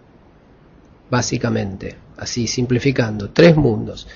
[1.10, 4.08] Básicamente, así simplificando, tres mundos.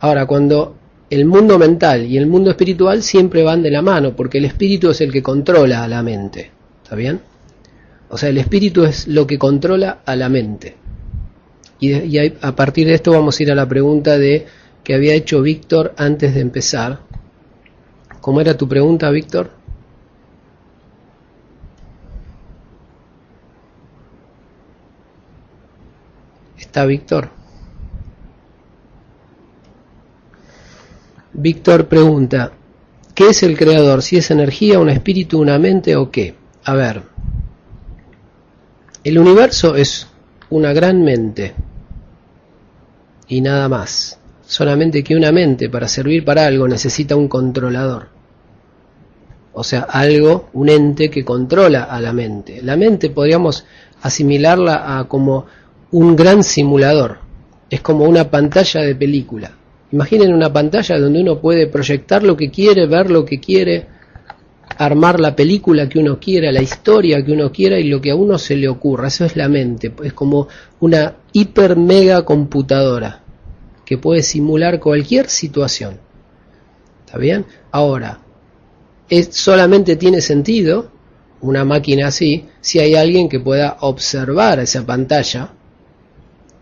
[0.00, 0.76] Ahora, cuando
[1.10, 4.90] el mundo mental y el mundo espiritual siempre van de la mano, porque el espíritu
[4.90, 6.50] es el que controla a la mente,
[6.82, 7.20] ¿está bien?
[8.08, 10.76] O sea, el espíritu es lo que controla a la mente.
[11.78, 14.46] Y, de- a partir de esto vamos a ir a la pregunta de
[14.84, 17.00] que había hecho Víctor antes de empezar.
[18.20, 19.50] ¿Cómo era tu pregunta, Víctor?
[26.58, 27.30] ¿Está Víctor?
[31.32, 32.52] Víctor pregunta,
[33.14, 34.02] ¿qué es el creador?
[34.02, 36.34] ¿Si es energía, un espíritu, una mente o qué?
[36.64, 37.02] A ver,
[39.04, 40.08] el universo es
[40.50, 41.54] una gran mente
[43.28, 44.18] y nada más.
[44.44, 48.08] Solamente que una mente para servir para algo necesita un controlador.
[49.52, 52.60] O sea, algo, un ente que controla a la mente.
[52.60, 53.64] La mente podríamos
[54.02, 55.46] asimilarla a como
[55.92, 57.18] un gran simulador.
[57.70, 59.52] Es como una pantalla de película.
[59.92, 63.86] Imaginen una pantalla donde uno puede proyectar lo que quiere, ver lo que quiere,
[64.78, 68.14] armar la película que uno quiera, la historia que uno quiera y lo que a
[68.14, 69.08] uno se le ocurra.
[69.08, 69.92] Eso es la mente.
[70.04, 70.48] Es como
[70.80, 73.22] una hiper mega computadora
[73.84, 75.98] que puede simular cualquier situación.
[77.04, 77.44] ¿Está bien?
[77.72, 78.20] Ahora,
[79.08, 80.92] es, solamente tiene sentido
[81.40, 85.50] una máquina así si hay alguien que pueda observar esa pantalla,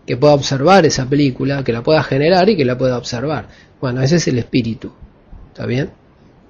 [0.09, 3.47] que pueda observar esa película, que la pueda generar y que la pueda observar.
[3.79, 4.91] Bueno, ese es el espíritu.
[5.49, 5.91] ¿Está bien?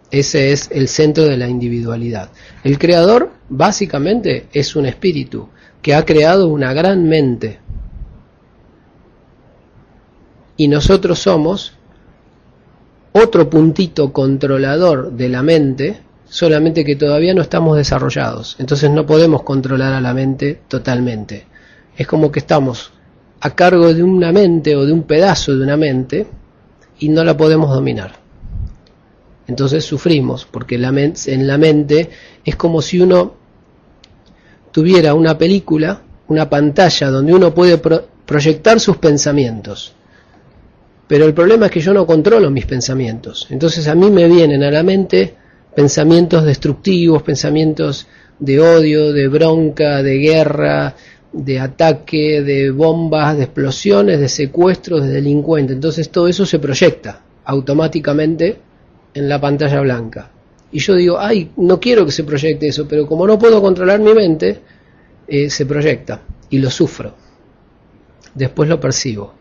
[0.10, 2.30] Ese es el centro de la individualidad.
[2.64, 5.50] El creador básicamente es un espíritu
[5.82, 7.60] que ha creado una gran mente.
[10.56, 11.74] Y nosotros somos
[13.12, 18.56] otro puntito controlador de la mente, solamente que todavía no estamos desarrollados.
[18.58, 21.46] Entonces no podemos controlar a la mente totalmente.
[21.98, 22.94] Es como que estamos
[23.42, 26.28] a cargo de una mente o de un pedazo de una mente
[27.00, 28.14] y no la podemos dominar.
[29.48, 32.10] Entonces sufrimos, porque la en la mente
[32.46, 33.34] es como si uno
[34.72, 39.94] tuviera una película, una pantalla donde uno puede pro- proyectar sus pensamientos.
[41.08, 43.48] Pero el problema es que yo no controlo mis pensamientos.
[43.50, 45.34] Entonces a mí me vienen a la mente
[45.76, 48.06] pensamientos destructivos, pensamientos
[48.38, 50.96] de odio, de bronca, de guerra,
[51.32, 55.76] de ataque, de bombas, de explosiones, de secuestros, de delincuentes.
[55.76, 58.58] Entonces todo eso se proyecta automáticamente
[59.14, 60.32] en la pantalla blanca.
[60.72, 64.00] Y yo digo, ay, no quiero que se proyecte eso, pero como no puedo controlar
[64.00, 64.60] mi mente,
[65.28, 67.16] eh, se proyecta y lo sufro.
[68.36, 69.34] Después lo percibo.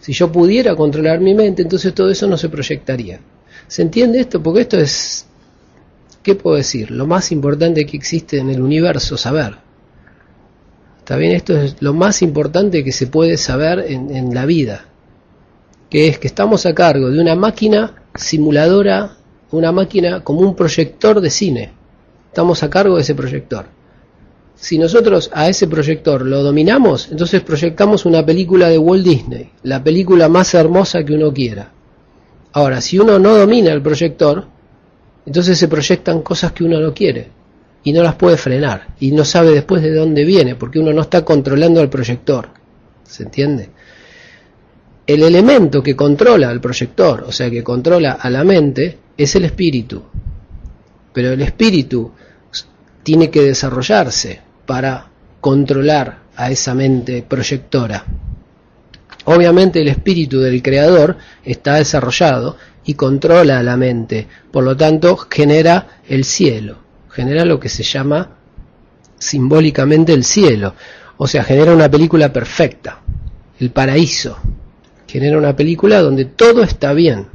[0.00, 3.20] Si yo pudiera controlar mi mente, entonces todo eso no se proyectaría.
[3.66, 4.42] ¿Se entiende esto?
[4.42, 5.26] Porque esto es,
[6.22, 6.90] ¿qué puedo decir?
[6.90, 9.65] Lo más importante que existe en el universo, saber.
[11.06, 11.36] ¿Está bien?
[11.36, 14.86] Esto es lo más importante que se puede saber en, en la vida.
[15.88, 19.16] Que es que estamos a cargo de una máquina simuladora,
[19.52, 21.70] una máquina como un proyector de cine.
[22.26, 23.66] Estamos a cargo de ese proyector.
[24.56, 29.84] Si nosotros a ese proyector lo dominamos, entonces proyectamos una película de Walt Disney, la
[29.84, 31.70] película más hermosa que uno quiera.
[32.52, 34.44] Ahora, si uno no domina el proyector,
[35.24, 37.36] entonces se proyectan cosas que uno no quiere
[37.86, 41.02] y no las puede frenar y no sabe después de dónde viene porque uno no
[41.02, 42.48] está controlando al proyector.
[43.04, 43.70] ¿Se entiende?
[45.06, 49.44] El elemento que controla al proyector, o sea, que controla a la mente, es el
[49.44, 50.02] espíritu.
[51.12, 52.10] Pero el espíritu
[53.04, 55.08] tiene que desarrollarse para
[55.40, 58.04] controlar a esa mente proyectora.
[59.26, 65.16] Obviamente el espíritu del creador está desarrollado y controla a la mente, por lo tanto
[65.16, 66.85] genera el cielo,
[67.16, 68.28] genera lo que se llama
[69.18, 70.74] simbólicamente el cielo,
[71.16, 73.00] o sea, genera una película perfecta,
[73.58, 74.36] el paraíso,
[75.06, 77.26] genera una película donde todo está bien.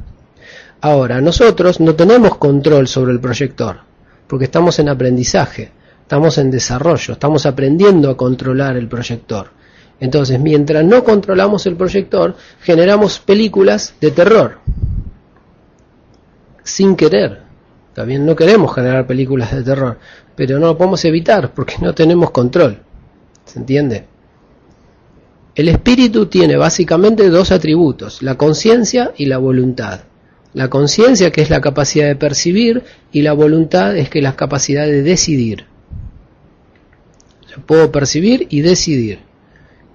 [0.82, 3.80] Ahora, nosotros no tenemos control sobre el proyector,
[4.28, 9.50] porque estamos en aprendizaje, estamos en desarrollo, estamos aprendiendo a controlar el proyector.
[9.98, 14.60] Entonces, mientras no controlamos el proyector, generamos películas de terror,
[16.62, 17.51] sin querer.
[17.94, 19.98] También no queremos generar películas de terror,
[20.34, 22.78] pero no lo podemos evitar porque no tenemos control.
[23.44, 24.06] ¿Se entiende?
[25.54, 30.00] El espíritu tiene básicamente dos atributos, la conciencia y la voluntad.
[30.54, 34.86] La conciencia que es la capacidad de percibir y la voluntad es que la capacidad
[34.86, 35.66] de decidir.
[37.66, 39.20] Puedo percibir y decidir.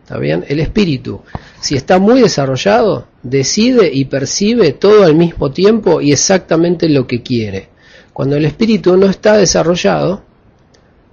[0.04, 0.46] ¿Está bien?
[0.48, 1.22] El espíritu,
[1.60, 7.24] si está muy desarrollado, decide y percibe todo al mismo tiempo y exactamente lo que
[7.24, 7.70] quiere.
[8.18, 10.24] Cuando el espíritu no está desarrollado,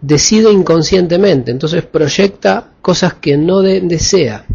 [0.00, 4.46] decide inconscientemente, entonces proyecta cosas que no de desea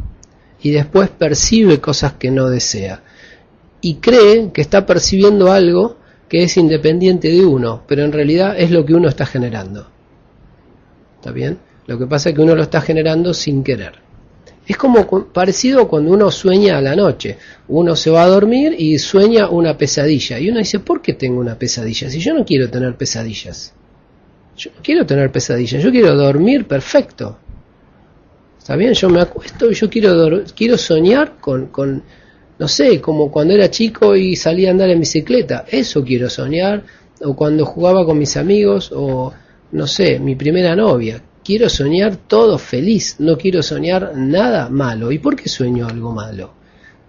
[0.59, 3.03] y después percibe cosas que no desea
[3.81, 5.97] y cree que está percibiendo algo
[6.27, 9.87] que es independiente de uno, pero en realidad es lo que uno está generando.
[11.17, 11.59] ¿Está bien?
[11.85, 14.08] Lo que pasa es que uno lo está generando sin querer.
[14.69, 15.03] Es como
[15.33, 17.37] parecido cuando uno sueña a la noche.
[17.69, 20.37] Uno se va a dormir y sueña una pesadilla.
[20.37, 22.07] Y uno dice, ¿por qué tengo una pesadilla?
[22.07, 23.73] Si yo no quiero tener pesadillas.
[24.55, 27.39] Yo no quiero tener pesadillas, yo quiero dormir perfecto.
[28.59, 28.93] ¿Está bien?
[28.93, 32.03] Yo me acuesto y yo quiero, quiero soñar con, con,
[32.59, 35.65] no sé, como cuando era chico y salía a andar en bicicleta.
[35.67, 36.83] Eso quiero soñar.
[37.21, 39.33] O cuando jugaba con mis amigos o,
[39.71, 45.11] no sé, mi primera novia quiero soñar todo feliz, no quiero soñar nada malo.
[45.11, 46.51] ¿Y por qué sueño algo malo?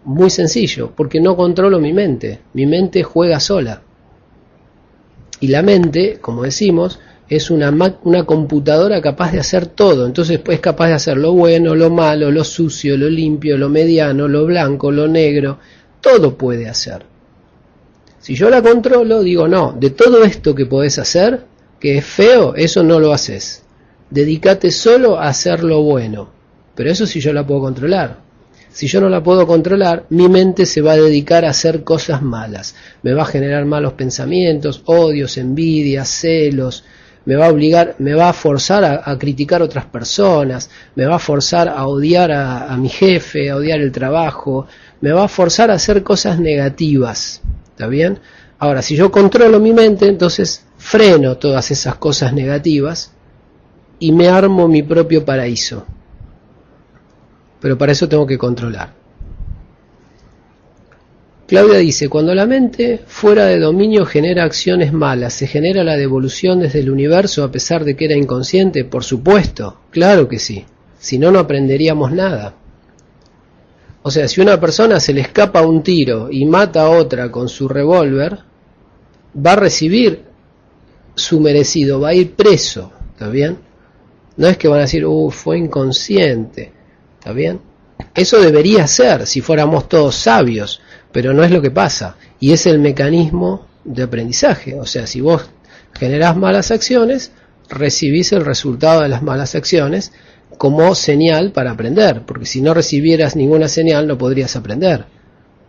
[0.07, 3.83] Muy sencillo, porque no controlo mi mente, mi mente juega sola.
[5.41, 7.69] Y la mente, como decimos, es una,
[8.05, 12.31] una computadora capaz de hacer todo, entonces es capaz de hacer lo bueno, lo malo,
[12.31, 15.59] lo sucio, lo limpio, lo mediano, lo blanco, lo negro,
[16.01, 17.03] todo puede hacer.
[18.21, 21.45] Si yo la controlo, digo, no, de todo esto que podés hacer,
[21.79, 23.65] que es feo, eso no lo haces
[24.11, 26.31] dedícate solo a hacer lo bueno.
[26.75, 28.19] Pero eso si yo la puedo controlar.
[28.73, 32.23] Si yo no la puedo controlar, mi mente se va a dedicar a hacer cosas
[32.23, 32.77] malas.
[33.03, 36.85] Me va a generar malos pensamientos, odios, envidias, celos.
[37.25, 40.71] Me va a obligar, me va a forzar a, criticar a otras personas.
[40.95, 44.67] Me va a forzar a odiar a, a mi jefe, a odiar el trabajo.
[45.01, 47.43] Me va a forzar a hacer cosas negativas.
[47.71, 48.21] ¿Está bien?
[48.59, 53.13] Ahora, si yo controlo mi mente, entonces freno todas esas cosas negativas
[54.01, 55.87] y me armo mi propio paraíso.
[57.61, 59.01] Pero para eso tengo que controlar.
[61.47, 66.61] Claudia dice, cuando la mente fuera de dominio genera acciones malas, ¿se genera la devolución
[66.61, 68.85] desde el universo a pesar de que era inconsciente?
[68.85, 70.65] Por supuesto, claro que sí.
[70.99, 72.55] Si no, no aprenderíamos nada.
[74.03, 77.49] O sea, si una persona se le escapa un tiro y mata a otra con
[77.49, 78.39] su revólver,
[79.35, 80.23] va a recibir
[81.17, 83.59] su merecido, va a ir preso, ¿está bien?
[84.41, 86.73] No es que van a decir, uh, fue inconsciente.
[87.19, 87.61] ¿Está bien?
[88.15, 90.81] Eso debería ser si fuéramos todos sabios,
[91.13, 92.17] pero no es lo que pasa.
[92.39, 94.81] Y es el mecanismo de aprendizaje.
[94.81, 95.51] O sea, si vos
[95.93, 97.33] generás malas acciones,
[97.69, 100.11] recibís el resultado de las malas acciones
[100.57, 105.05] como señal para aprender, porque si no recibieras ninguna señal no podrías aprender.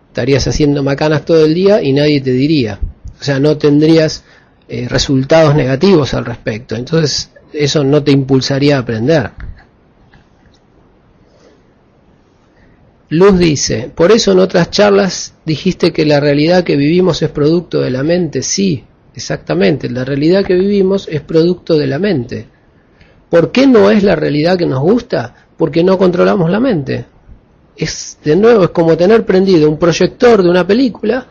[0.08, 2.80] Estarías haciendo macanas todo el día y nadie te diría.
[3.20, 4.24] O sea, no tendrías
[4.70, 6.78] eh, resultados negativos al respecto.
[6.78, 9.32] Entonces, eso no te impulsaría a aprender.
[13.10, 17.82] Luz dice, por eso en otras charlas dijiste que la realidad que vivimos es producto
[17.82, 18.42] de la mente.
[18.42, 22.48] Sí, exactamente, la realidad que vivimos es producto de la mente.
[23.30, 25.36] ¿Por qué no es la realidad que nos gusta?
[25.58, 27.06] Porque no controlamos la mente.
[27.76, 31.28] Es de nuevo es como tener prendido un proyector de una película,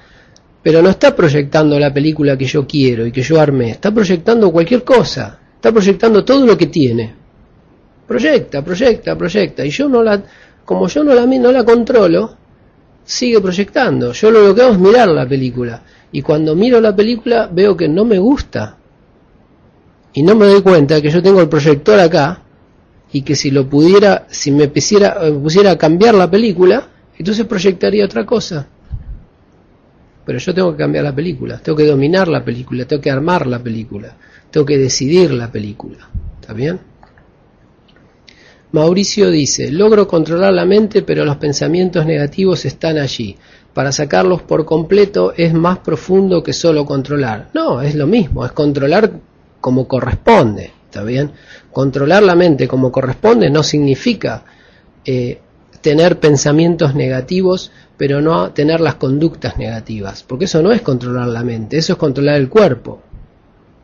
[0.62, 4.52] pero no está proyectando la película que yo quiero y que yo armé, está proyectando
[4.52, 5.39] cualquier cosa.
[5.60, 7.12] Está proyectando todo lo que tiene.
[8.06, 9.62] Proyecta, proyecta, proyecta.
[9.62, 10.22] Y yo no la,
[10.64, 12.34] como yo no la, no la controlo,
[13.04, 14.14] sigue proyectando.
[14.14, 15.82] Yo lo que hago es mirar la película.
[16.12, 18.78] Y cuando miro la película veo que no me gusta.
[20.14, 22.40] Y no me doy cuenta que yo tengo el proyector acá
[23.12, 26.88] y que si lo pudiera, si me pusiera, pusiera a cambiar la película,
[27.18, 28.66] entonces proyectaría otra cosa.
[30.24, 33.46] Pero yo tengo que cambiar la película, tengo que dominar la película, tengo que armar
[33.46, 34.16] la película.
[34.50, 36.08] Tengo que decidir la película.
[36.40, 36.80] ¿Está bien?
[38.72, 43.36] Mauricio dice, logro controlar la mente, pero los pensamientos negativos están allí.
[43.74, 47.50] Para sacarlos por completo es más profundo que solo controlar.
[47.54, 49.12] No, es lo mismo, es controlar
[49.60, 50.72] como corresponde.
[50.86, 51.30] ¿Está bien?
[51.72, 54.44] Controlar la mente como corresponde no significa
[55.04, 55.40] eh,
[55.80, 61.42] tener pensamientos negativos, pero no tener las conductas negativas, porque eso no es controlar la
[61.42, 63.02] mente, eso es controlar el cuerpo.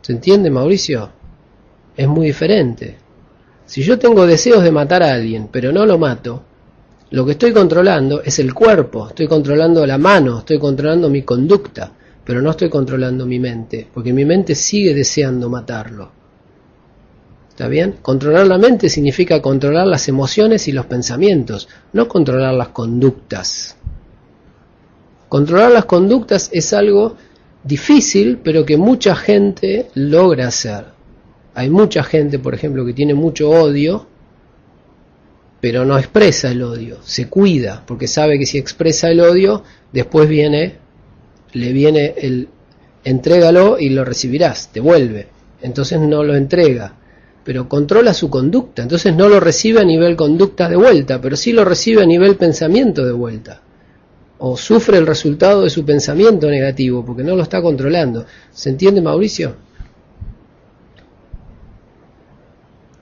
[0.06, 1.10] ¿Se entiende, Mauricio?
[1.96, 2.96] Es muy diferente.
[3.64, 6.44] Si yo tengo deseos de matar a alguien, pero no lo mato,
[7.10, 11.90] lo que estoy controlando es el cuerpo, estoy controlando la mano, estoy controlando mi conducta,
[12.24, 16.12] pero no estoy controlando mi mente, porque mi mente sigue deseando matarlo.
[17.48, 17.96] ¿Está bien?
[18.00, 23.74] Controlar la mente significa controlar las emociones y los pensamientos, no controlar las conductas.
[25.28, 27.16] Controlar las conductas es algo
[27.66, 30.84] difícil, pero que mucha gente logra hacer.
[31.54, 34.06] Hay mucha gente, por ejemplo, que tiene mucho odio,
[35.60, 40.28] pero no expresa el odio, se cuida, porque sabe que si expresa el odio, después
[40.28, 40.74] viene,
[41.52, 42.48] le viene el
[43.04, 45.28] entrégalo y lo recibirás, devuelve.
[45.62, 46.94] Entonces no lo entrega,
[47.42, 51.52] pero controla su conducta, entonces no lo recibe a nivel conducta de vuelta, pero sí
[51.52, 53.62] lo recibe a nivel pensamiento de vuelta.
[54.38, 58.26] O sufre el resultado de su pensamiento negativo, porque no lo está controlando.
[58.52, 59.56] ¿Se entiende, Mauricio?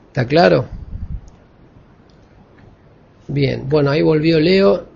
[0.09, 0.67] ¿Está claro?
[3.27, 4.87] Bien, bueno, ahí volvió Leo.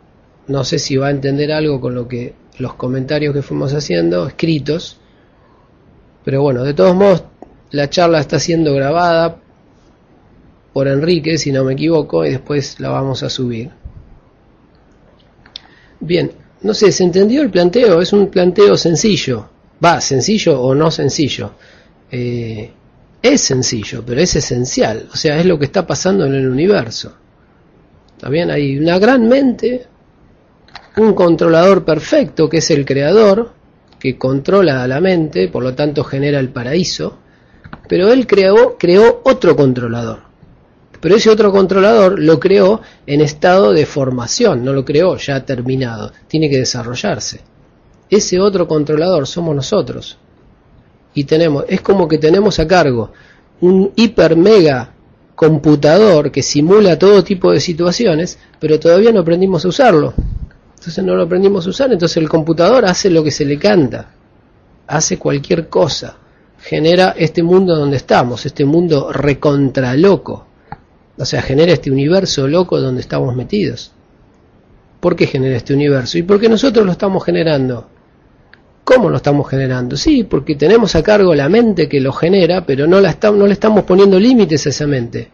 [0.47, 4.27] No sé si va a entender algo con lo que los comentarios que fuimos haciendo,
[4.27, 4.99] escritos.
[6.25, 7.25] Pero bueno, de todos modos,
[7.71, 9.39] la charla está siendo grabada
[10.73, 13.71] por Enrique, si no me equivoco, y después la vamos a subir.
[16.01, 16.31] Bien,
[16.63, 18.01] no sé, ¿se entendió el planteo?
[18.01, 19.49] Es un planteo sencillo.
[19.85, 21.53] Va, sencillo o no sencillo.
[22.11, 22.71] Eh,
[23.23, 25.09] es sencillo, pero es esencial.
[25.13, 27.15] O sea, es lo que está pasando en el universo.
[28.19, 29.87] También hay una gran mente,
[30.97, 33.53] un controlador perfecto que es el creador,
[33.99, 37.19] que controla a la mente, por lo tanto genera el paraíso,
[37.89, 40.28] pero él creó, creó otro controlador.
[41.01, 46.13] Pero ese otro controlador lo creó en estado de formación, no lo creó ya terminado,
[46.27, 47.41] tiene que desarrollarse.
[48.11, 50.19] Ese otro controlador somos nosotros.
[51.15, 53.13] Y tenemos, es como que tenemos a cargo
[53.61, 54.93] un hiper mega
[55.35, 60.15] computador que simula todo tipo de situaciones, pero todavía no aprendimos a usarlo.
[60.79, 64.11] Entonces no lo aprendimos a usar, entonces el computador hace lo que se le canta,
[64.87, 66.17] hace cualquier cosa,
[66.59, 70.48] genera este mundo donde estamos, este mundo recontra loco,
[71.19, 73.93] o sea, genera este universo loco donde estamos metidos.
[75.01, 76.19] ¿Por qué genera este universo?
[76.19, 77.89] ¿Y por qué nosotros lo estamos generando?
[78.85, 79.97] ¿Cómo lo estamos generando?
[79.97, 83.53] Sí, porque tenemos a cargo la mente que lo genera, pero no, la no le
[83.53, 85.31] estamos poniendo límites a esa mente.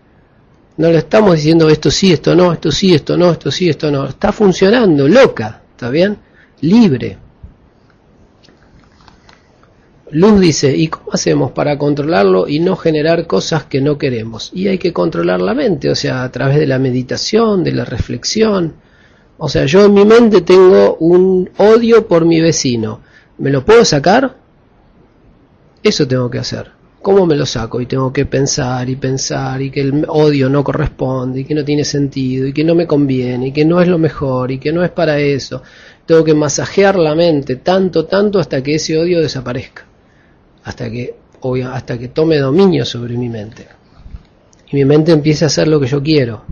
[0.76, 3.90] No le estamos diciendo esto sí, esto no, esto sí, esto no, esto sí, esto
[3.90, 4.08] no.
[4.08, 6.16] Está funcionando, loca, ¿está bien?
[6.62, 7.18] Libre.
[10.14, 14.52] Luz dice, ¿y cómo hacemos para controlarlo y no generar cosas que no queremos?
[14.54, 17.84] Y hay que controlar la mente, o sea, a través de la meditación, de la
[17.84, 18.74] reflexión.
[19.38, 23.00] O sea, yo en mi mente tengo un odio por mi vecino
[23.38, 24.36] ¿Me lo puedo sacar?
[25.82, 26.70] Eso tengo que hacer.
[27.02, 27.80] ¿Cómo me lo saco?
[27.80, 31.64] Y tengo que pensar y pensar y que el odio no corresponde y que no
[31.64, 34.72] tiene sentido y que no me conviene y que no es lo mejor y que
[34.72, 35.62] no es para eso.
[36.06, 39.84] Tengo que masajear la mente tanto, tanto hasta que ese odio desaparezca.
[40.64, 41.14] Hasta que,
[41.70, 43.66] hasta que tome dominio sobre mi mente.
[44.70, 46.42] Y mi mente empiece a hacer lo que yo quiero.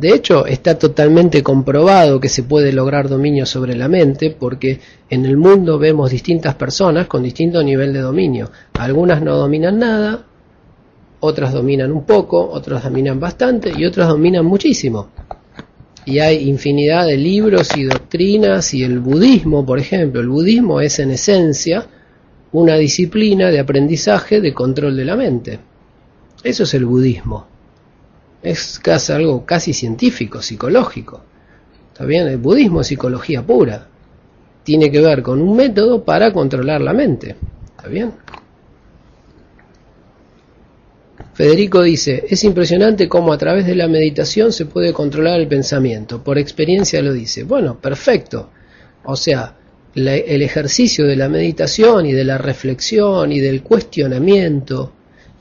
[0.00, 4.80] De hecho, está totalmente comprobado que se puede lograr dominio sobre la mente porque
[5.10, 8.50] en el mundo vemos distintas personas con distinto nivel de dominio.
[8.78, 10.24] Algunas no dominan nada,
[11.20, 15.10] otras dominan un poco, otras dominan bastante y otras dominan muchísimo.
[16.06, 20.98] Y hay infinidad de libros y doctrinas y el budismo, por ejemplo, el budismo es
[20.98, 21.86] en esencia
[22.52, 25.60] una disciplina de aprendizaje de control de la mente.
[26.42, 27.46] Eso es el budismo
[28.42, 31.22] es casi algo casi científico, psicológico.
[31.92, 32.28] ¿Está bien?
[32.28, 33.88] El budismo es psicología pura.
[34.62, 37.36] Tiene que ver con un método para controlar la mente.
[37.76, 38.12] ¿Está bien?
[41.34, 46.22] Federico dice, es impresionante cómo a través de la meditación se puede controlar el pensamiento.
[46.22, 47.44] Por experiencia lo dice.
[47.44, 48.50] Bueno, perfecto.
[49.04, 49.56] O sea,
[49.94, 54.92] el ejercicio de la meditación y de la reflexión y del cuestionamiento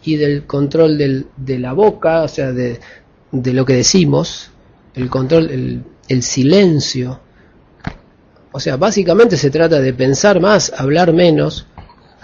[0.03, 2.79] y del control del, de la boca, o sea, de,
[3.31, 4.51] de, lo que decimos,
[4.95, 7.19] el control, el, el silencio.
[8.51, 11.67] O sea, básicamente se trata de pensar más, hablar menos,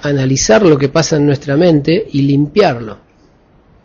[0.02, 2.98] analizar lo que pasa en nuestra mente y limpiarlo.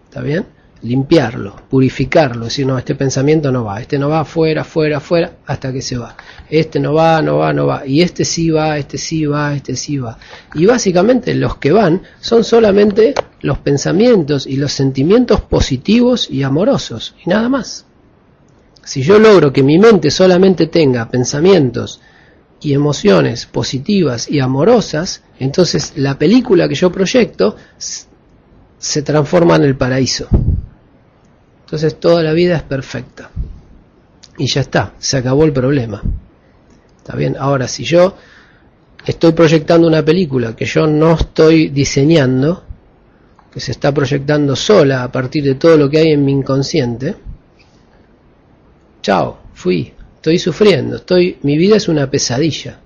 [0.09, 0.47] ¿Está bien?
[0.83, 5.73] Limpiarlo, purificarlo, decir, no, este pensamiento no va, este no va, fuera, fuera, fuera, hasta
[5.73, 6.17] que se va.
[6.49, 7.87] Este no va, no va, no va.
[7.87, 10.19] Y este sí va, este sí va, este sí va.
[10.55, 17.15] Y básicamente los que van son solamente los pensamientos y los sentimientos positivos y amorosos,
[17.25, 17.87] y nada más.
[18.83, 22.01] Si yo logro que mi mente solamente tenga pensamientos
[22.63, 27.57] y emociones positivas y amorosas, entonces la película que yo proyecto
[28.79, 30.29] se transforma en el paraíso.
[31.71, 33.31] Entonces toda la vida es perfecta.
[34.37, 36.03] Y ya está, se acabó el problema.
[36.97, 37.37] ¿Está bien?
[37.39, 38.17] Ahora, si yo
[39.07, 42.65] estoy proyectando una película que yo no estoy diseñando,
[43.53, 47.15] que se está proyectando sola a partir de todo lo que hay en mi inconsciente,
[49.01, 52.81] chao, fui, estoy sufriendo, estoy, mi vida es una pesadilla.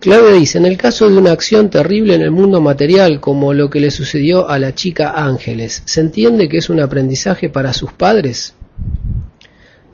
[0.00, 3.68] Claudia dice, en el caso de una acción terrible en el mundo material, como lo
[3.68, 7.92] que le sucedió a la chica Ángeles, ¿se entiende que es un aprendizaje para sus
[7.92, 8.54] padres?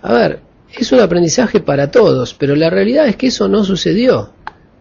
[0.03, 0.41] A ver,
[0.79, 4.31] es un aprendizaje para todos, pero la realidad es que eso no sucedió.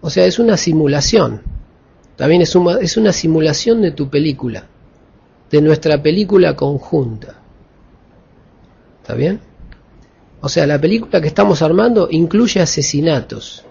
[0.02, 1.42] O sea, es una simulación.
[2.16, 4.68] También es una, es una simulación de tu película,
[5.50, 7.42] de nuestra película conjunta.
[9.02, 9.40] ¿Está bien?
[10.42, 13.66] O sea, la película que estamos armando incluye asesinatos.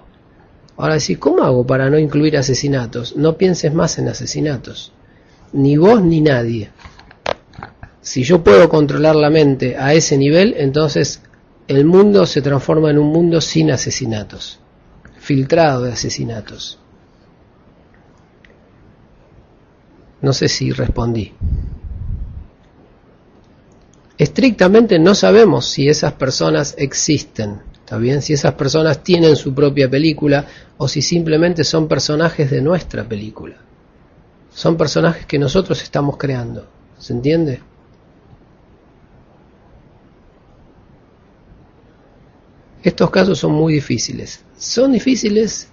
[0.77, 3.16] Ahora ¿cómo hago para no incluir asesinatos?
[3.16, 4.93] No pienses más en asesinatos.
[5.53, 6.70] Ni vos ni nadie.
[8.01, 11.22] Si yo puedo controlar la mente a ese nivel, entonces
[11.68, 14.59] el mundo se transforma en un mundo sin asesinatos,
[15.18, 16.79] filtrado de asesinatos.
[20.20, 21.33] No sé si respondí.
[24.18, 28.22] Estrictamente no sabemos si esas personas existen, ¿está bien?
[28.22, 30.47] Si esas personas tienen su propia película
[30.78, 33.57] o si simplemente son personajes de nuestra película.
[34.55, 36.66] Son personajes que nosotros estamos creando,
[36.99, 37.61] ¿se entiende?
[42.82, 44.45] Estos casos son muy difíciles.
[44.57, 45.68] Son difíciles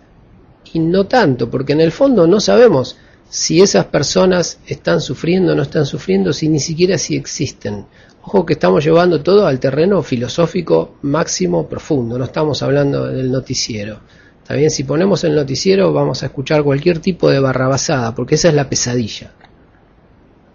[0.73, 2.97] y no tanto, porque en el fondo no sabemos
[3.29, 7.85] si esas personas están sufriendo o no están sufriendo, si ni siquiera si existen.
[8.23, 13.99] Ojo que estamos llevando todo al terreno filosófico máximo, profundo, no estamos hablando del noticiero.
[14.41, 18.49] Está bien, si ponemos el noticiero vamos a escuchar cualquier tipo de barrabasada, porque esa
[18.49, 19.31] es la pesadilla.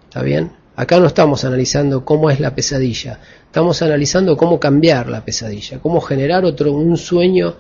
[0.05, 0.53] ¿Está bien?
[0.77, 6.01] Acá no estamos analizando cómo es la pesadilla, estamos analizando cómo cambiar la pesadilla, cómo
[6.01, 7.55] generar otro un sueño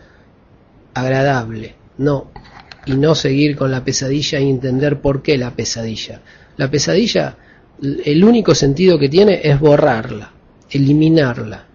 [0.94, 1.74] agradable.
[1.98, 2.30] No,
[2.84, 6.20] y no seguir con la pesadilla y entender por qué la pesadilla.
[6.56, 7.36] La pesadilla,
[7.82, 10.32] el único sentido que tiene es borrarla,
[10.70, 11.66] eliminarla.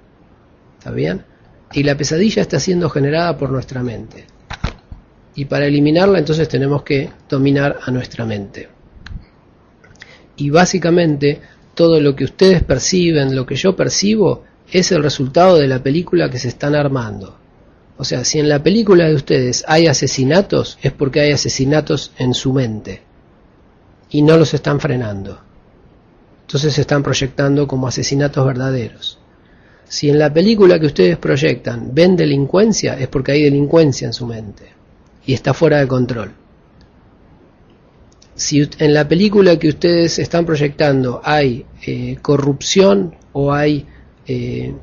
[0.78, 1.24] ¿Está bien?
[1.74, 4.26] Y la pesadilla está siendo generada por nuestra mente.
[5.36, 8.82] Y para eliminarla entonces tenemos que dominar a nuestra mente
[10.42, 11.40] y básicamente
[11.76, 16.32] todo lo que ustedes perciben, lo que yo percibo, es el resultado de la película
[16.32, 17.38] que se están armando.
[17.98, 22.34] O sea, si en la película de ustedes hay asesinatos, es porque hay asesinatos en
[22.34, 23.04] su mente
[24.10, 25.40] y no los están frenando.
[26.52, 29.20] Entonces se están proyectando como asesinatos verdaderos.
[29.88, 34.26] Si en la película que ustedes proyectan ven delincuencia, es porque hay delincuencia en su
[34.26, 34.74] mente
[35.26, 36.34] y está fuera de control
[38.42, 43.86] si en la película que ustedes están proyectando hay eh, corrupción o hay
[44.26, 44.74] eh,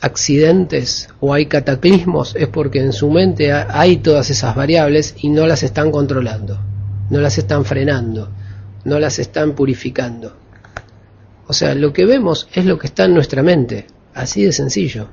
[0.00, 5.48] accidentes o hay cataclismos, es porque en su mente hay todas esas variables y no
[5.48, 6.60] las están controlando,
[7.10, 8.30] no las están frenando,
[8.84, 10.36] no las están purificando.
[11.48, 15.08] O sea, lo que vemos es lo que está en nuestra mente, así de sencillo.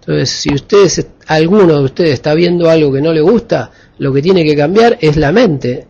[0.00, 4.22] Entonces, si ustedes, alguno de ustedes está viendo algo que no le gusta, lo que
[4.22, 5.86] tiene que cambiar es la mente,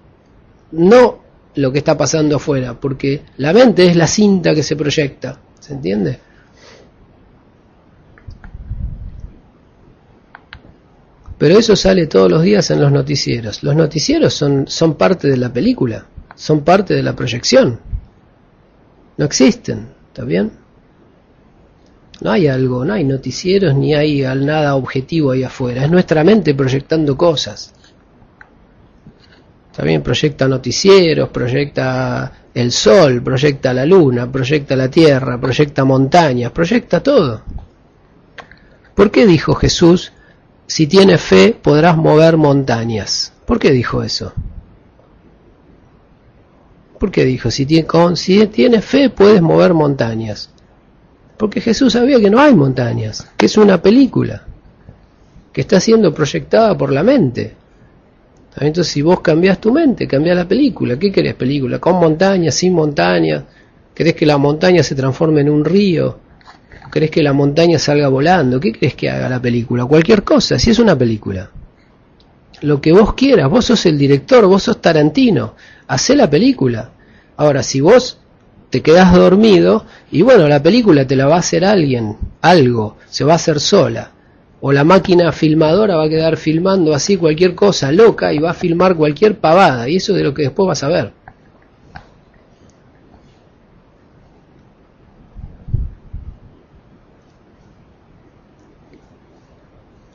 [0.73, 1.21] no
[1.55, 5.73] lo que está pasando afuera, porque la mente es la cinta que se proyecta, ¿se
[5.73, 6.19] entiende?
[11.39, 13.63] Pero eso sale todos los días en los noticieros.
[13.63, 17.81] Los noticieros son, son parte de la película, son parte de la proyección.
[19.21, 20.51] No existen, ¿está bien?
[22.23, 25.85] No hay algo, no hay noticieros ni hay nada objetivo ahí afuera.
[25.85, 27.75] Es nuestra mente proyectando cosas.
[29.77, 37.03] También proyecta noticieros, proyecta el sol, proyecta la luna, proyecta la tierra, proyecta montañas, proyecta
[37.03, 37.43] todo.
[38.95, 40.15] ¿Por qué dijo Jesús,
[40.67, 43.35] si tienes fe podrás mover montañas?
[43.45, 44.33] ¿Por qué dijo eso?
[47.01, 47.67] ¿Por qué dijo, si,
[48.15, 50.51] si tienes fe puedes mover montañas?
[51.39, 54.43] Porque Jesús sabía que no hay montañas, que es una película,
[55.51, 57.55] que está siendo proyectada por la mente.
[58.59, 60.99] Entonces, si vos cambiás tu mente, cambiás la película.
[60.99, 61.79] ¿Qué querés película?
[61.79, 63.47] ¿Con montaña, sin montaña?
[63.95, 66.19] ¿Querés que la montaña se transforme en un río?
[66.93, 68.61] ¿Querés que la montaña salga volando?
[68.61, 69.87] ¿Qué querés que haga la película?
[69.87, 71.51] Cualquier cosa, si es una película.
[72.63, 75.55] Lo que vos quieras, vos sos el director, vos sos Tarantino,
[75.87, 76.91] hacé la película.
[77.37, 78.19] Ahora, si vos
[78.69, 83.25] te quedás dormido, y bueno, la película te la va a hacer alguien, algo, se
[83.25, 84.13] va a hacer sola
[84.61, 88.55] o la máquina filmadora va a quedar filmando así cualquier cosa loca y va a
[88.55, 91.13] filmar cualquier pavada y eso es de lo que después vas a ver.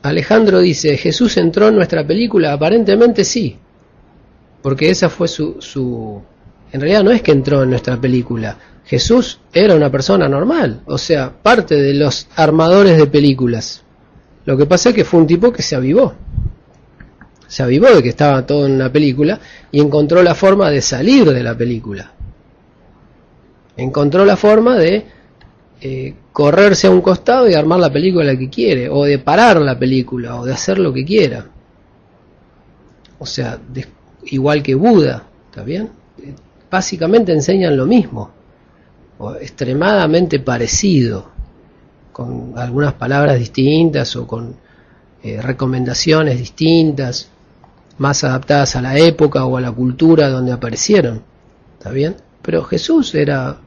[0.06, 2.52] Alejandro dice, ¿Jesús entró en nuestra película?
[2.52, 3.56] Aparentemente sí,
[4.62, 6.22] porque esa fue su, su...
[6.72, 10.96] En realidad no es que entró en nuestra película, Jesús era una persona normal, o
[10.96, 13.82] sea, parte de los armadores de películas.
[14.44, 16.14] Lo que pasa es que fue un tipo que se avivó.
[17.48, 19.40] se avivó de que estaba todo en una película
[19.72, 22.12] y encontró la forma de salir de la película.
[23.76, 25.04] Encontró la forma de
[25.80, 29.78] eh, correrse a un costado y armar la película que quiere, o de parar la
[29.78, 31.46] película, o de hacer lo que quiera.
[33.18, 33.58] O sea,
[34.24, 35.90] igual que Buda, ¿está bien?
[36.22, 36.34] Eh,
[36.70, 38.30] Básicamente enseñan lo mismo,
[39.18, 41.30] o extremadamente parecido,
[42.12, 44.56] con algunas palabras distintas o con
[45.22, 47.28] eh, recomendaciones distintas,
[47.98, 51.22] más adaptadas a la época o a la cultura donde aparecieron.
[51.78, 52.16] ¿Está bien?
[52.42, 53.58] Pero Jesús era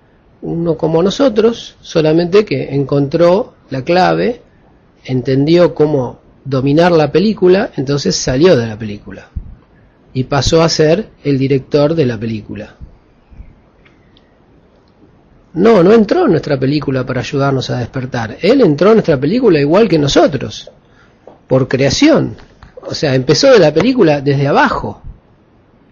[0.42, 4.42] uno como nosotros, solamente que encontró la clave,
[5.04, 9.30] entendió cómo dominar la película, entonces salió de la película
[10.14, 12.76] y pasó a ser el director de la película.
[15.54, 18.38] No, no entró en nuestra película para ayudarnos a despertar.
[18.42, 20.72] Él entró en nuestra película igual que nosotros,
[21.48, 22.36] por creación.
[22.84, 25.02] O sea, empezó de la película desde abajo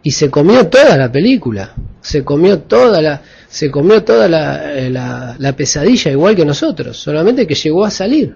[0.03, 1.73] y se comió toda la película.
[2.01, 7.47] Se comió toda la, se comió toda la, eh, la pesadilla igual que nosotros, solamente
[7.47, 8.35] que llegó a salir.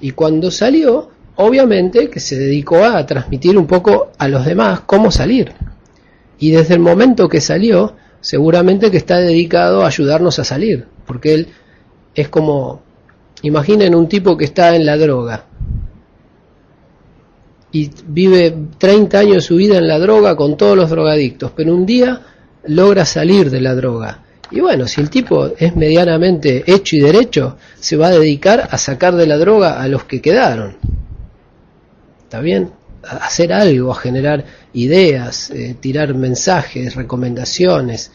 [0.00, 5.10] Y cuando salió, obviamente que se dedicó a transmitir un poco a los demás cómo
[5.10, 5.52] salir.
[6.38, 11.34] Y desde el momento que salió, seguramente que está dedicado a ayudarnos a salir, porque
[11.34, 11.48] él
[12.14, 12.82] es como,
[13.42, 15.44] imaginen un tipo que está en la droga
[17.72, 21.74] y vive 30 años de su vida en la droga con todos los drogadictos, pero
[21.74, 22.20] un día
[22.64, 24.22] logra salir de la droga.
[24.50, 28.78] Y bueno, si el tipo es medianamente hecho y derecho, se va a dedicar a
[28.78, 30.76] sacar de la droga a los que quedaron.
[32.24, 32.70] ¿Está bien?
[33.02, 38.10] Hacer algo, a generar ideas, eh, tirar mensajes, recomendaciones,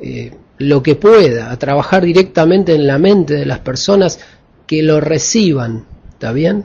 [0.00, 4.20] eh, lo que pueda, a trabajar directamente en la mente de las personas
[4.66, 5.86] que lo reciban.
[6.12, 6.64] ¿Está bien?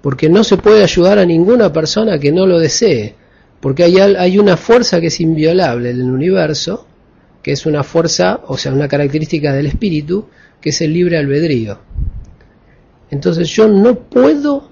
[0.00, 3.16] Porque no se puede ayudar a ninguna persona que no lo desee.
[3.60, 6.86] Porque hay, hay una fuerza que es inviolable en el universo,
[7.42, 10.28] que es una fuerza, o sea, una característica del espíritu,
[10.60, 11.78] que es el libre albedrío.
[13.10, 14.68] Entonces yo no puedo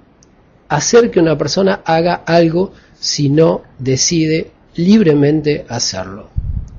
[0.69, 6.31] hacer que una persona haga algo si no decide libremente hacerlo.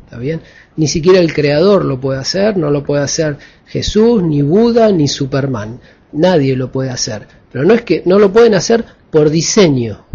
[0.05, 0.41] ¿Está bien?
[0.75, 5.07] Ni siquiera el creador lo puede hacer, no lo puede hacer Jesús, ni Buda, ni
[5.07, 5.79] Superman.
[6.13, 7.27] Nadie lo puede hacer.
[7.51, 10.05] Pero no es que no lo pueden hacer por diseño,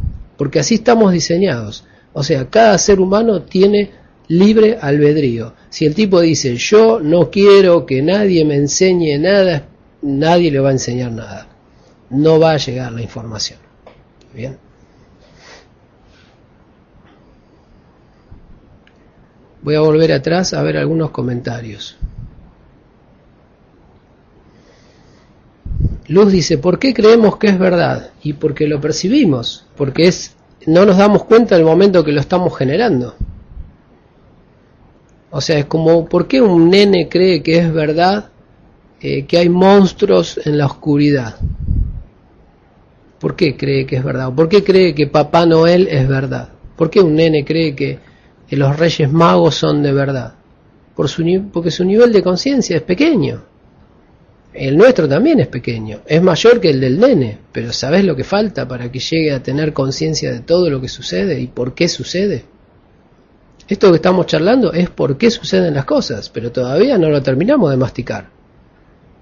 [0.43, 1.85] porque así estamos diseñados.
[2.13, 3.93] O sea, cada ser humano tiene
[4.27, 5.55] libre albedrío.
[5.71, 9.69] Si el tipo dice, yo no quiero que nadie me enseñe nada,
[10.03, 11.47] nadie le va a enseñar nada.
[12.11, 13.61] No va a llegar la información.
[14.35, 14.59] Bien.
[19.63, 21.97] Voy a volver atrás a ver algunos comentarios.
[26.13, 28.11] Luz dice, ¿por qué creemos que es verdad?
[28.23, 30.35] Y porque lo percibimos, porque es
[30.67, 33.15] no nos damos cuenta del momento que lo estamos generando.
[35.31, 38.31] O sea, es como, ¿por qué un nene cree que es verdad
[39.01, 41.37] eh, que hay monstruos en la oscuridad?
[43.19, 44.33] ¿Por qué cree que es verdad?
[44.35, 46.51] ¿Por qué cree que Papá Noel es verdad?
[46.77, 48.13] ¿Por qué un nene cree que,
[48.51, 50.35] los Reyes Magos son de verdad?
[50.95, 53.52] Porque su nivel de conciencia es pequeño.
[54.55, 58.25] El nuestro también es pequeño, es mayor que el del nene, pero ¿sabes lo que
[58.25, 61.89] falta para que llegue a tener conciencia de todo lo que sucede y por qué
[61.89, 62.45] sucede?
[63.67, 67.71] Esto que estamos charlando es por qué suceden las cosas, pero todavía no lo terminamos
[67.71, 68.29] de masticar.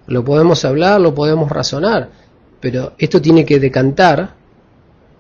[0.08, 2.08] Lo podemos hablar, lo podemos razonar,
[2.58, 4.34] pero esto tiene que decantar,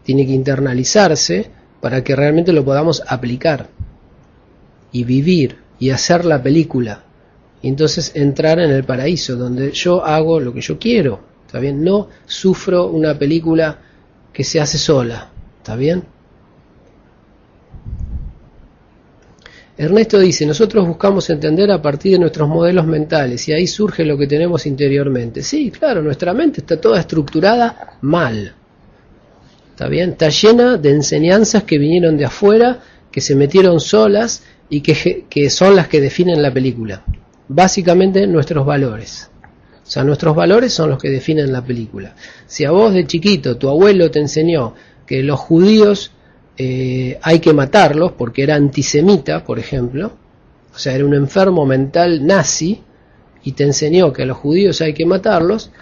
[0.02, 1.50] tiene que internalizarse
[1.80, 3.68] para que realmente lo podamos aplicar
[4.90, 7.04] y vivir y hacer la película
[7.62, 11.84] y entonces entrar en el paraíso donde yo hago lo que yo quiero, ¿está bien?
[11.84, 13.78] No sufro una película
[14.32, 16.04] que se hace sola, ¿está bien?
[19.76, 24.18] Ernesto dice, nosotros buscamos entender a partir de nuestros modelos mentales y ahí surge lo
[24.18, 25.42] que tenemos interiormente.
[25.42, 28.54] Sí, claro, nuestra mente está toda estructurada mal.
[29.70, 30.10] ¿Está bien?
[30.10, 32.80] Está llena de enseñanzas que vinieron de afuera,
[33.10, 37.02] que se metieron solas y que, que son las que definen la película.
[37.52, 39.28] Básicamente nuestros valores.
[39.82, 42.14] O sea, nuestros valores son los que definen la película.
[42.46, 44.72] Si a vos de chiquito tu abuelo te enseñó
[45.04, 46.12] que los judíos
[46.56, 50.12] eh, hay que matarlos porque era antisemita, por ejemplo,
[50.72, 52.82] o sea, era un enfermo mental nazi
[53.42, 55.72] y te enseñó que a los judíos hay que matarlos,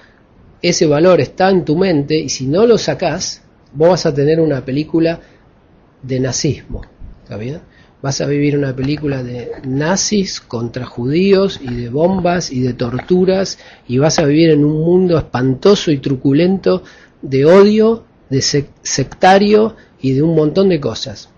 [0.62, 3.42] ese valor está en tu mente y si no lo sacás,
[3.74, 5.20] vos vas a tener una película
[6.02, 6.80] de nazismo,
[7.24, 7.60] ¿está bien?
[8.00, 13.58] Vas a vivir una película de nazis contra judíos y de bombas y de torturas
[13.88, 16.84] y vas a vivir en un mundo espantoso y truculento
[17.22, 21.28] de odio, de sec- sectario y de un montón de cosas.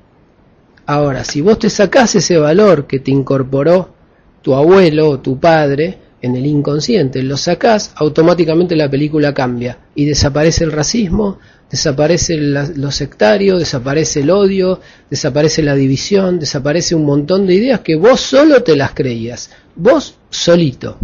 [0.84, 3.94] Ahora, si vos te sacás ese valor que te incorporó
[4.42, 10.04] tu abuelo o tu padre en el inconsciente, lo sacás, automáticamente la película cambia y
[10.04, 11.38] desaparece el racismo,
[11.70, 17.94] desaparece lo sectario, desaparece el odio, desaparece la división, desaparece un montón de ideas que
[17.94, 20.98] vos solo te las creías, vos solito.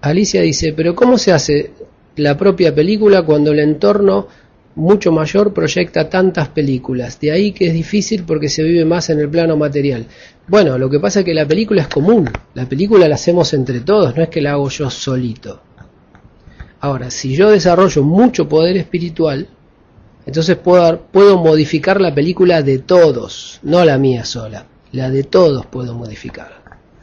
[0.00, 1.70] Alicia dice, pero ¿cómo se hace
[2.16, 4.26] la propia película cuando el entorno
[4.74, 7.20] mucho mayor proyecta tantas películas?
[7.20, 10.06] De ahí que es difícil porque se vive más en el plano material.
[10.48, 13.80] Bueno, lo que pasa es que la película es común, la película la hacemos entre
[13.80, 15.60] todos, no es que la hago yo solito.
[16.80, 19.46] Ahora, si yo desarrollo mucho poder espiritual,
[20.26, 25.66] entonces puedo, puedo modificar la película de todos, no la mía sola, la de todos
[25.66, 26.62] puedo modificar.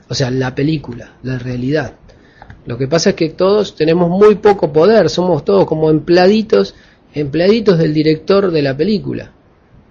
[0.09, 1.93] O sea, la película, la realidad.
[2.65, 6.75] Lo que pasa es que todos tenemos muy poco poder, somos todos como empleaditos,
[7.13, 9.31] empleaditos del director de la película.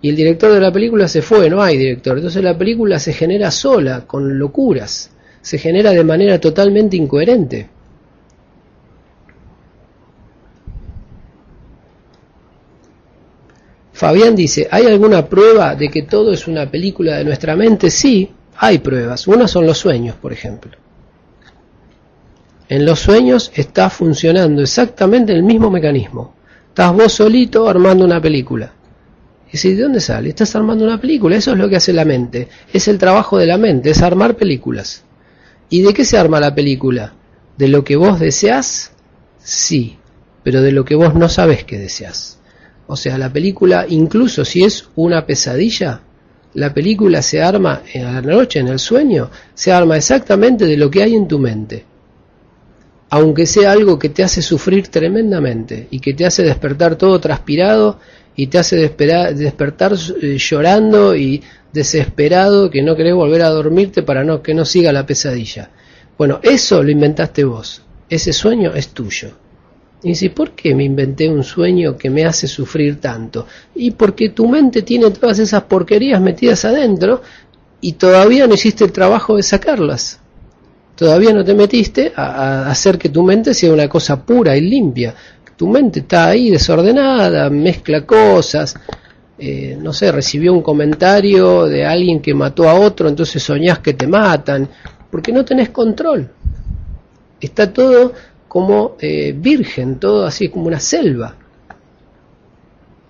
[0.00, 2.16] Y el director de la película se fue, no hay director.
[2.16, 5.10] Entonces la película se genera sola, con locuras.
[5.40, 7.70] Se genera de manera totalmente incoherente.
[13.92, 17.90] Fabián dice, ¿hay alguna prueba de que todo es una película de nuestra mente?
[17.90, 19.26] Sí, hay pruebas.
[19.26, 20.76] Una son los sueños, por ejemplo.
[22.68, 26.34] En los sueños está funcionando exactamente el mismo mecanismo.
[26.68, 28.72] Estás vos solito armando una película.
[29.52, 30.28] Y si, ¿de dónde sale?
[30.28, 31.36] Estás armando una película.
[31.36, 32.48] Eso es lo que hace la mente.
[32.72, 35.04] Es el trabajo de la mente, es armar películas.
[35.70, 37.14] ¿Y de qué se arma la película?
[37.56, 38.92] ¿De lo que vos deseas?
[39.38, 39.96] Sí,
[40.42, 42.38] pero de lo que vos no sabes que deseas.
[42.86, 46.02] O sea, la película, incluso si es una pesadilla,
[46.54, 50.90] la película se arma en la noche, en el sueño, se arma exactamente de lo
[50.90, 51.84] que hay en tu mente
[53.10, 57.98] aunque sea algo que te hace sufrir tremendamente y que te hace despertar todo transpirado
[58.38, 64.22] y te hace despertar eh, llorando y desesperado que no querés volver a dormirte para
[64.22, 65.70] no, que no siga la pesadilla.
[66.16, 69.30] Bueno, eso lo inventaste vos, ese sueño es tuyo.
[70.04, 73.48] Y dice, ¿por qué me inventé un sueño que me hace sufrir tanto?
[73.74, 77.22] Y porque tu mente tiene todas esas porquerías metidas adentro
[77.80, 80.20] y todavía no hiciste el trabajo de sacarlas
[80.98, 85.14] todavía no te metiste a, hacer que tu mente sea una cosa pura y limpia.
[85.58, 88.76] Tu mente está ahí desordenada, mezcla cosas,
[89.36, 93.94] eh, no sé, recibió un comentario de alguien que mató a otro, entonces soñás que
[93.94, 94.68] te matan,
[95.10, 96.30] porque no tenés control.
[97.40, 98.12] Está todo
[98.46, 101.34] como eh, virgen, todo así como una selva.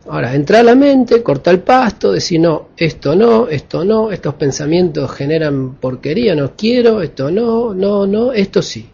[0.09, 4.33] Ahora, entra a la mente, corta el pasto, decir no, esto no, esto no, estos
[4.37, 8.89] pensamientos generan porquería, no quiero, esto no, no, no, esto sí.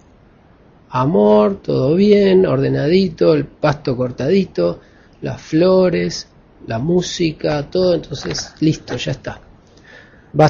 [0.97, 4.78] Amor, todo bien, ordenadito, el pasto cortadito,
[5.22, 6.28] las flores,
[6.68, 9.40] la música, todo, entonces listo, ya está.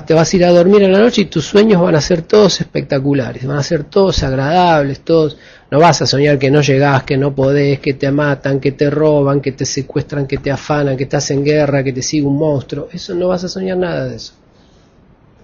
[0.06, 2.20] Te vas a ir a dormir en la noche y tus sueños van a ser
[2.20, 5.38] todos espectaculares, van a ser todos agradables, todos
[5.70, 8.90] no vas a soñar que no llegás, que no podés, que te matan, que te
[8.90, 12.36] roban, que te secuestran, que te afanan, que estás en guerra, que te sigue un
[12.36, 12.88] monstruo.
[12.92, 14.34] Eso no vas a soñar nada de eso.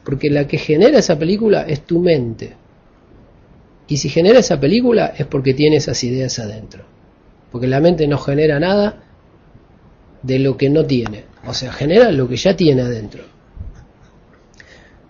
[0.05, 2.60] Porque la que genera esa película es tu mente.
[3.91, 6.85] Y si genera esa película es porque tiene esas ideas adentro.
[7.51, 9.03] Porque la mente no genera nada
[10.23, 11.25] de lo que no tiene.
[11.45, 13.25] O sea, genera lo que ya tiene adentro.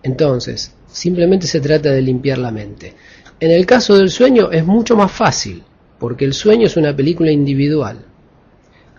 [0.01, 2.95] Entonces, simplemente se trata de limpiar la mente.
[3.39, 5.61] En el caso del sueño es mucho más fácil,
[5.99, 7.99] porque el sueño es una película individual.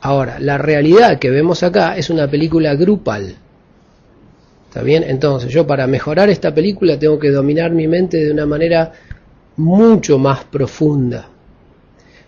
[0.01, 3.35] Ahora, la realidad que vemos acá es una película grupal.
[4.69, 5.03] ¿Está bien?
[5.03, 8.93] Entonces, yo para mejorar esta película tengo que dominar mi mente de una manera
[9.63, 11.29] mucho más profunda.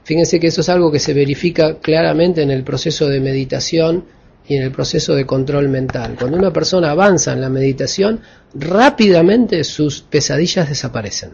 [0.05, 4.05] Fíjense que eso es algo que se verifica claramente en el proceso de meditación
[4.47, 6.17] y en el proceso de control mental.
[6.19, 8.21] Cuando una persona avanza en la meditación,
[8.55, 11.31] rápidamente sus pesadillas desaparecen.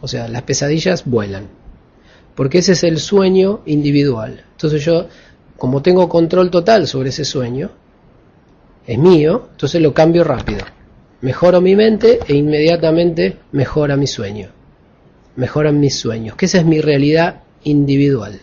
[0.00, 1.48] O sea, las pesadillas vuelan.
[2.34, 4.44] Porque ese es el sueño individual.
[4.50, 5.06] Entonces yo,
[5.56, 7.70] como tengo control total sobre ese sueño,
[8.86, 10.60] es mío, entonces lo cambio rápido.
[11.20, 14.63] Mejoro mi mente e inmediatamente mejora mi sueño.
[15.36, 18.40] Mejoran mis sueños, que esa es mi realidad individual.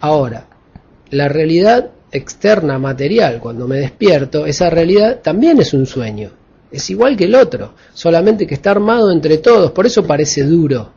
[0.00, 0.46] Ahora,
[1.10, 6.30] la realidad externa, material, cuando me despierto, esa realidad también es un sueño
[6.72, 10.90] es igual que el otro, solamente que está armado entre todos, por eso parece duro,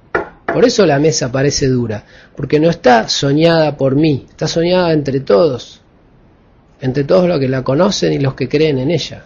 [0.52, 2.04] por eso la mesa parece dura,
[2.36, 5.82] porque no está soñada por mí, está soñada entre todos,
[6.80, 9.26] entre todos los que la conocen y los que creen en ella.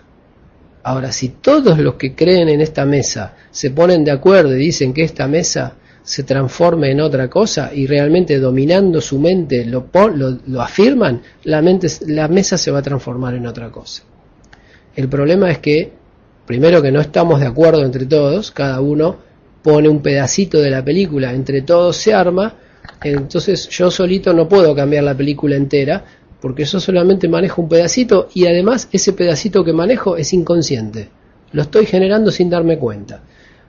[0.81, 4.93] Ahora, si todos los que creen en esta mesa se ponen de acuerdo y dicen
[4.93, 5.73] que esta mesa
[6.09, 11.61] se transforme en otra cosa y realmente dominando su mente lo, lo, lo afirman, la,
[11.61, 14.01] mente, la mesa se va a transformar en otra cosa.
[14.95, 15.93] El problema es que,
[16.47, 19.17] primero que no estamos de acuerdo entre todos, cada uno
[19.61, 22.55] pone un pedacito de la película, entre todos se arma,
[23.03, 26.03] entonces yo solito no puedo cambiar la película entera,
[26.41, 31.09] porque yo solamente manejo un pedacito y además ese pedacito que manejo es inconsciente.
[31.51, 33.21] Lo estoy generando sin darme cuenta.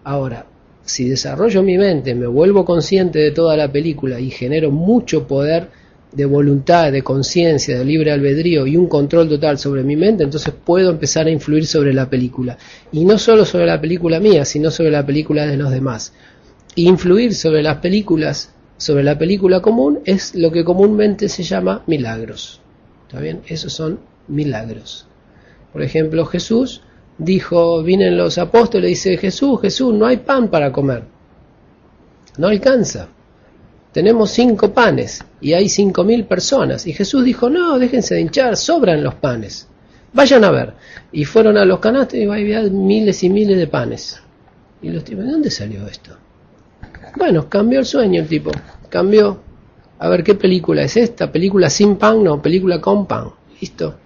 [0.04, 0.46] Ahora,
[0.90, 5.68] si desarrollo mi mente, me vuelvo consciente de toda la película y genero mucho poder
[6.10, 10.52] de voluntad, de conciencia, de libre albedrío y un control total sobre mi mente, entonces
[10.52, 12.58] puedo empezar a influir sobre la película.
[12.90, 16.12] Y no solo sobre la película mía, sino sobre la película de los demás.
[16.74, 22.60] influir sobre las películas, sobre la película común, es lo que comúnmente se llama milagros.
[23.06, 23.42] ¿Está bien?
[23.46, 25.06] Esos son milagros.
[25.72, 26.82] Por ejemplo, Jesús
[27.20, 31.04] dijo, vienen los apóstoles y dice, Jesús, Jesús, no hay pan para comer.
[32.38, 33.08] No alcanza.
[33.92, 36.86] Tenemos cinco panes y hay cinco mil personas.
[36.86, 39.68] Y Jesús dijo, no, déjense de hinchar, sobran los panes.
[40.12, 40.74] Vayan a ver.
[41.12, 44.20] Y fueron a los canastos y había miles y miles de panes.
[44.80, 46.16] Y los tipos, ¿de dónde salió esto?
[47.16, 48.50] Bueno, cambió el sueño el tipo.
[48.88, 49.42] Cambió.
[49.98, 51.30] A ver, ¿qué película es esta?
[51.30, 52.24] ¿Película sin pan?
[52.24, 53.30] No, película con pan.
[53.60, 53.96] Listo.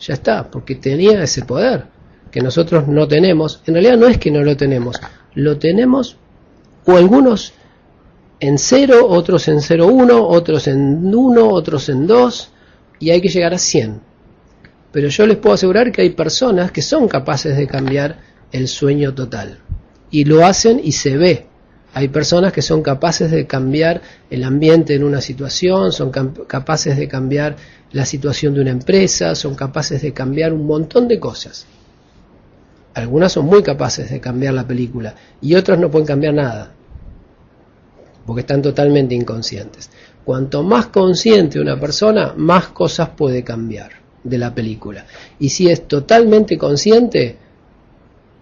[0.00, 1.92] Ya está, porque tenía ese poder
[2.32, 4.96] que nosotros no tenemos, en realidad no es que no lo tenemos,
[5.34, 6.16] lo tenemos
[6.86, 7.52] o algunos
[8.40, 12.50] en 0, otros en 0,1, otros en 1, otros en 2
[12.98, 14.00] y hay que llegar a 100.
[14.90, 18.18] Pero yo les puedo asegurar que hay personas que son capaces de cambiar
[18.50, 19.58] el sueño total
[20.10, 21.46] y lo hacen y se ve.
[21.94, 27.06] Hay personas que son capaces de cambiar el ambiente en una situación, son capaces de
[27.06, 27.56] cambiar
[27.92, 31.66] la situación de una empresa, son capaces de cambiar un montón de cosas.
[32.94, 36.72] Algunas son muy capaces de cambiar la película y otras no pueden cambiar nada,
[38.26, 39.90] porque están totalmente inconscientes.
[40.24, 45.06] Cuanto más consciente una persona, más cosas puede cambiar de la película.
[45.38, 47.36] Y si es totalmente consciente,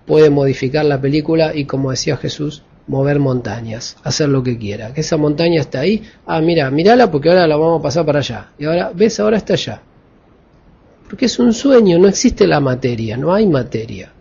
[0.04, 4.92] puede modificar la película y, como decía Jesús, mover montañas, hacer lo que quiera.
[4.92, 8.18] Que esa montaña está ahí, ah, mira, mírala porque ahora la vamos a pasar para
[8.18, 8.50] allá.
[8.58, 9.80] Y ahora, ves, ahora está allá.
[11.08, 14.12] Porque es un sueño, no existe la materia, no hay materia.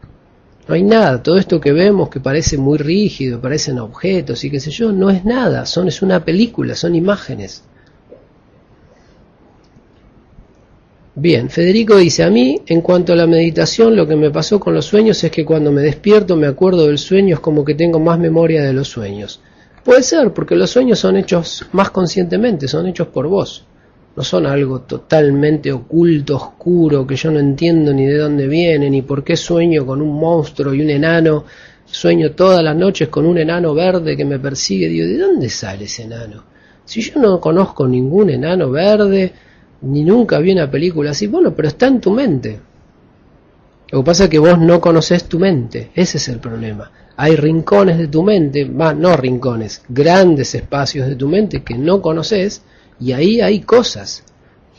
[0.69, 4.59] No hay nada, todo esto que vemos que parece muy rígido, parecen objetos y qué
[4.59, 7.63] sé yo, no es nada, son, es una película, son imágenes.
[11.15, 14.75] Bien, Federico dice, a mí, en cuanto a la meditación, lo que me pasó con
[14.75, 17.99] los sueños es que cuando me despierto me acuerdo del sueño, es como que tengo
[17.99, 19.41] más memoria de los sueños.
[19.83, 23.65] Puede ser, porque los sueños son hechos más conscientemente, son hechos por vos
[24.19, 29.01] no son algo totalmente oculto, oscuro, que yo no entiendo ni de dónde viene, ni
[29.01, 31.45] por qué sueño con un monstruo y un enano,
[31.85, 35.85] sueño todas las noches con un enano verde que me persigue, digo, ¿de dónde sale
[35.85, 36.43] ese enano?
[36.83, 39.31] Si yo no conozco ningún enano verde,
[39.83, 42.59] ni nunca vi una película así, bueno, pero está en tu mente.
[43.89, 46.91] Lo que pasa es que vos no conoces tu mente, ese es el problema.
[47.15, 52.01] Hay rincones de tu mente, más no rincones, grandes espacios de tu mente que no
[52.01, 52.63] conoces,
[52.99, 54.23] y ahí hay cosas.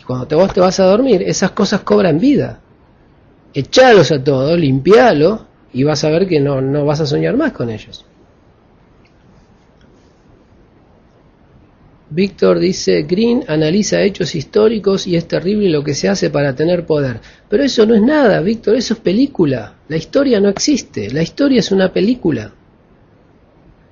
[0.01, 2.61] Y cuando te, vos te vas a dormir, esas cosas cobran vida.
[3.55, 7.53] Echalos a todos, limpialo y vas a ver que no, no vas a soñar más
[7.53, 8.05] con ellos.
[12.13, 16.85] Víctor dice, Green analiza hechos históricos y es terrible lo que se hace para tener
[16.85, 17.21] poder.
[17.49, 19.77] Pero eso no es nada, Víctor, eso es película.
[19.89, 22.53] La historia no existe, la historia es una película.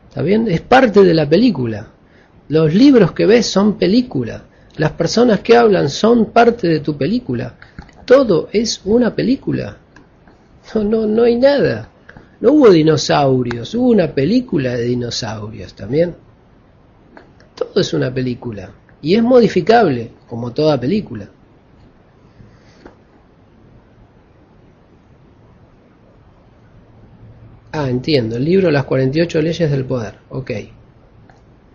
[0.09, 0.48] ¿Está bien?
[0.48, 1.93] Es parte de la película.
[2.49, 4.45] Los libros que ves son película.
[4.77, 7.55] Las personas que hablan son parte de tu película.
[8.07, 9.77] Todo es una película.
[10.75, 11.91] No, no, no hay nada.
[12.41, 16.15] No hubo dinosaurios, hubo una película de dinosaurios también.
[17.55, 18.70] Todo es una película.
[19.03, 21.29] Y es modificable, como toda película.
[27.73, 28.37] Ah, entiendo.
[28.37, 30.15] El libro Las 48 leyes del poder.
[30.31, 30.51] Ok.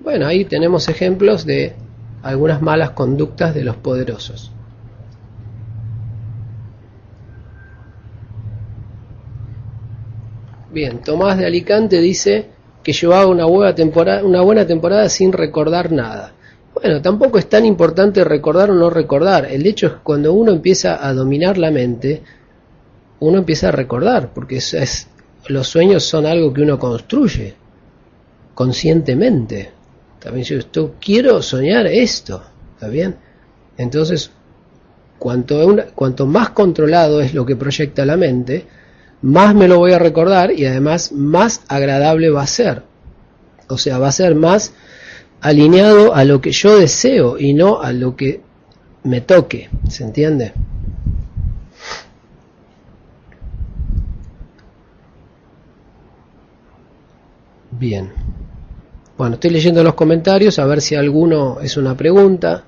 [0.04, 1.74] Bueno, ahí tenemos ejemplos de
[2.22, 4.52] algunas malas conductas de los poderosos.
[10.72, 12.48] Bien, Tomás de Alicante dice
[12.84, 16.34] que llevaba una buena temporada, una buena temporada sin recordar nada.
[16.74, 19.46] Bueno, tampoco es tan importante recordar o no recordar.
[19.46, 22.24] El hecho es que cuando uno empieza a dominar la mente,
[23.20, 24.60] uno empieza a recordar, porque
[25.48, 27.54] los sueños son algo que uno construye
[28.56, 29.73] conscientemente.
[30.24, 32.42] También si yo quiero soñar esto,
[32.76, 33.18] ¿está bien?
[33.78, 34.32] Entonces,
[35.20, 38.66] cuanto, cuanto más controlado es lo que proyecta la mente,
[39.22, 42.84] más me lo voy a recordar y además más agradable va a ser.
[43.68, 44.74] O sea, va a ser más
[45.42, 48.42] alineado a lo que yo deseo y no a lo que
[49.04, 50.54] me toque, ¿se entiende?
[57.72, 58.43] Bien.
[59.24, 62.66] Bueno, estoy leyendo los comentarios a ver si alguno es una pregunta.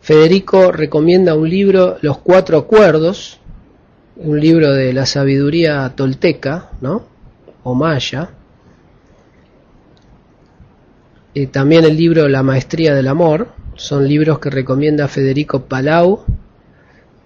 [0.00, 3.38] Federico recomienda un libro, Los Cuatro Acuerdos,
[4.16, 7.04] un libro de la sabiduría tolteca, ¿no?
[7.62, 8.30] O maya.
[11.32, 16.24] Y también el libro La Maestría del Amor, son libros que recomienda Federico Palau,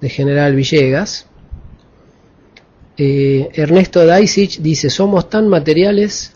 [0.03, 1.27] de General Villegas.
[2.99, 6.36] Eh, Ernesto Daisich dice, somos tan materiales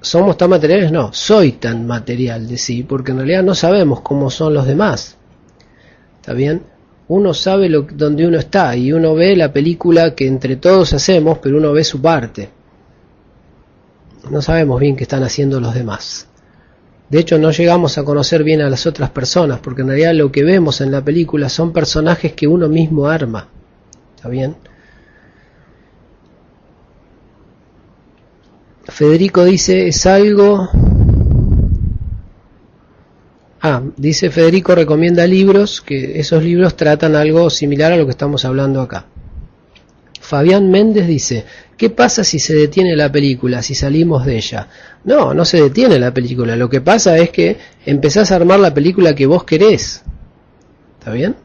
[0.00, 4.30] somos tan materiales, no, soy tan material de sí, porque en realidad no sabemos cómo
[4.30, 5.16] son los demás.
[6.20, 6.62] ¿Está bien?
[7.08, 11.38] Uno sabe lo, dónde uno está y uno ve la película que entre todos hacemos,
[11.38, 12.50] pero uno ve su parte.
[14.30, 16.28] No sabemos bien qué están haciendo los demás.
[17.08, 20.30] De hecho, no llegamos a conocer bien a las otras personas, porque en realidad lo
[20.30, 23.48] que vemos en la película son personajes que uno mismo arma.
[24.14, 24.54] ¿Está bien?
[28.90, 30.68] Federico dice, es algo...
[33.62, 38.44] Ah, dice Federico recomienda libros, que esos libros tratan algo similar a lo que estamos
[38.44, 39.06] hablando acá.
[40.20, 41.44] Fabián Méndez dice,
[41.76, 44.68] ¿qué pasa si se detiene la película, si salimos de ella?
[45.04, 48.72] No, no se detiene la película, lo que pasa es que empezás a armar la
[48.72, 50.02] película que vos querés.
[50.98, 51.36] ¿Está bien?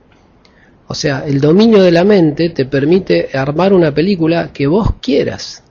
[0.87, 5.63] O sea, el dominio de la mente te permite armar una película que vos quieras.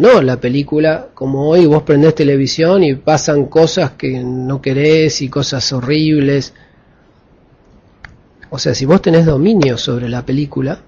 [0.00, 5.28] No la película como hoy vos prendés televisión y pasan cosas que no querés y
[5.28, 6.54] cosas horribles.
[8.48, 10.80] O sea, si vos tenés dominio sobre la película,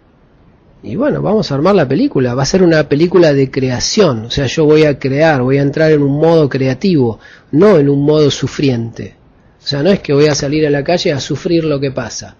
[0.82, 4.30] y bueno, vamos a armar la película, va a ser una película de creación, o
[4.30, 7.18] sea, yo voy a crear, voy a entrar en un modo creativo,
[7.50, 9.14] no en un modo sufriente.
[9.62, 11.90] O sea, no es que voy a salir a la calle a sufrir lo que
[11.90, 12.34] pasa,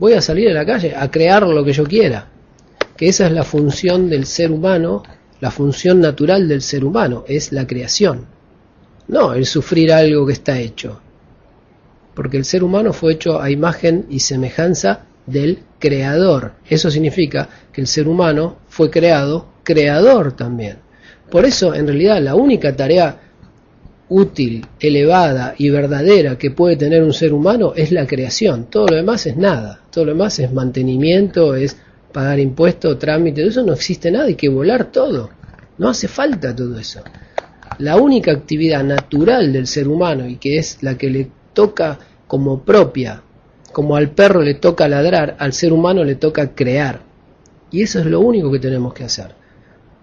[0.00, 2.26] voy a salir a la calle a crear lo que yo quiera,
[2.96, 5.04] que esa es la función del ser humano
[5.40, 8.26] la función natural del ser humano es la creación,
[9.08, 11.00] no el sufrir algo que está hecho.
[12.14, 16.52] Porque el ser humano fue hecho a imagen y semejanza del creador.
[16.68, 20.78] Eso significa que el ser humano fue creado creador también.
[21.30, 23.20] Por eso, en realidad, la única tarea
[24.08, 28.66] útil, elevada y verdadera que puede tener un ser humano es la creación.
[28.70, 29.80] Todo lo demás es nada.
[29.90, 31.76] Todo lo demás es mantenimiento, es
[32.16, 35.28] pagar impuestos, trámites, eso no existe nada, hay que volar todo.
[35.76, 37.02] No hace falta todo eso.
[37.76, 42.62] La única actividad natural del ser humano y que es la que le toca como
[42.62, 43.20] propia,
[43.70, 47.02] como al perro le toca ladrar, al ser humano le toca crear.
[47.70, 49.34] Y eso es lo único que tenemos que hacer.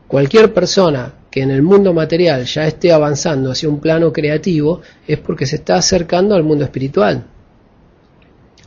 [0.07, 5.17] Cualquier persona que en el mundo material ya esté avanzando hacia un plano creativo es
[5.17, 7.23] porque se está acercando al mundo espiritual.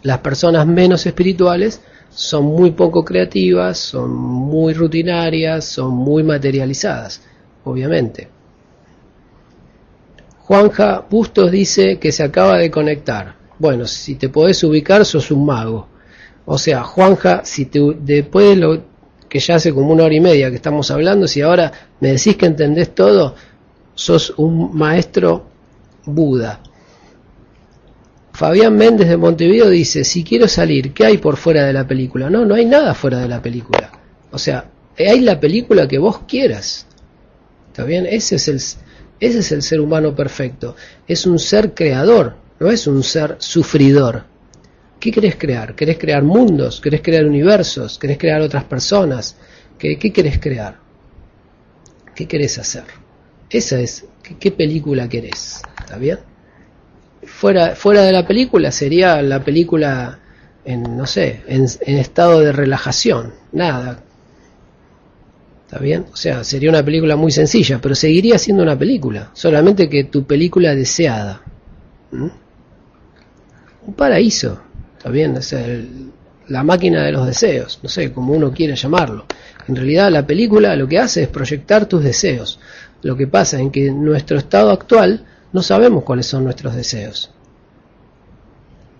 [0.03, 1.81] Las personas menos espirituales
[2.17, 7.21] son muy poco creativas, son muy rutinarias, son muy materializadas,
[7.63, 8.29] obviamente.
[10.39, 13.37] Juanja Bustos dice que se acaba de conectar.
[13.59, 15.89] Bueno, si te podés ubicar, sos un mago.
[16.47, 18.83] O sea, Juanja, si te, después de lo
[19.29, 21.71] que ya hace como una hora y media que estamos hablando, si ahora
[22.01, 23.35] me decís que entendés todo,
[23.95, 25.45] sos un maestro
[26.07, 26.63] Buda.
[28.37, 32.29] Fabián Méndez de Montevideo dice, si quiero salir, ¿qué hay por fuera de la película?
[32.29, 33.91] No, no hay nada fuera de la película.
[34.31, 36.87] O sea, hay la película que vos quieras.
[37.69, 38.05] ¿Está bien?
[38.05, 38.79] Ese es el, ese
[39.39, 40.77] es el ser humano perfecto.
[41.09, 44.25] Es un ser creador, no es un ser sufridor.
[45.01, 45.75] ¿Qué querés crear?
[45.75, 46.79] ¿Querés crear mundos?
[46.83, 47.99] ¿Querés crear universos?
[47.99, 49.39] ¿Querés crear otras personas?
[49.79, 50.77] ¿Qué, qué querés crear?
[52.15, 52.85] ¿Qué querés hacer?
[53.49, 55.63] Esa es, ¿qué, qué película querés?
[55.81, 56.19] ¿Está bien?
[57.27, 60.19] Fuera, fuera de la película sería la película
[60.65, 61.65] en, no sé, en,
[61.97, 64.03] estado de relajación, nada.
[65.65, 66.07] ¿Está bien?
[66.13, 70.25] O sea, sería una película muy sencilla, pero seguiría siendo una película, solamente que tu
[70.25, 71.43] película deseada.
[72.11, 74.61] Un paraíso,
[74.97, 75.37] ¿está bien?
[75.37, 75.65] O sea,
[76.49, 79.27] la máquina de los deseos, no sé, como uno quiere llamarlo.
[79.69, 82.59] En realidad la película lo que hace es proyectar tus deseos.
[83.03, 85.25] Lo que pasa es que nuestro estado actual
[85.57, 87.31] no sabemos cuáles son nuestros deseos.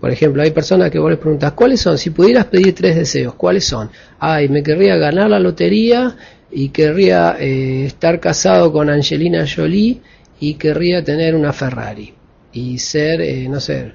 [0.01, 1.99] Por ejemplo, hay personas que vos les preguntas, ¿cuáles son?
[1.99, 3.91] Si pudieras pedir tres deseos, ¿cuáles son?
[4.17, 6.17] Ay, me querría ganar la lotería
[6.49, 10.01] y querría eh, estar casado con Angelina Jolie
[10.39, 12.15] y querría tener una Ferrari
[12.51, 13.91] y ser, eh, no sé,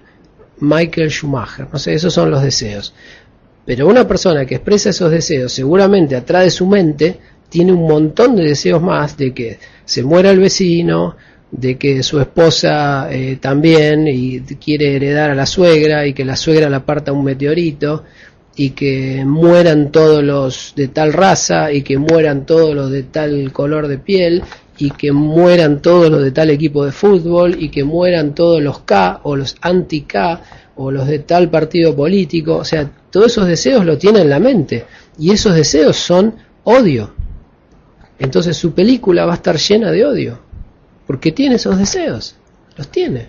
[0.61, 1.67] Michael Schumacher.
[1.73, 2.95] No sé, esos son los deseos.
[3.67, 7.19] Pero una persona que expresa esos deseos seguramente atrás de su mente
[7.49, 11.17] tiene un montón de deseos más de que se muera el vecino,
[11.53, 16.35] de que su esposa eh, también y quiere heredar a la suegra y que la
[16.35, 18.05] suegra la parta un meteorito
[18.57, 23.53] y que mueran todos los de tal raza y que mueran todos los de tal
[23.53, 24.43] color de piel
[24.79, 28.81] y que mueran todos los de tal equipo de fútbol y que mueran todos los
[28.81, 30.41] K o los anti-K
[30.77, 34.39] o los de tal partido político, o sea, todos esos deseos lo tiene en la
[34.39, 34.87] mente
[35.19, 36.35] y esos deseos son
[36.65, 37.13] odio.
[38.19, 40.39] Entonces su película va a estar llena de odio,
[41.13, 42.37] porque tiene esos deseos,
[42.75, 43.29] los tiene.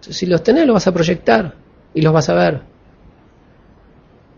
[0.00, 1.54] Si los tenés, los vas a proyectar
[1.94, 2.72] y los vas a ver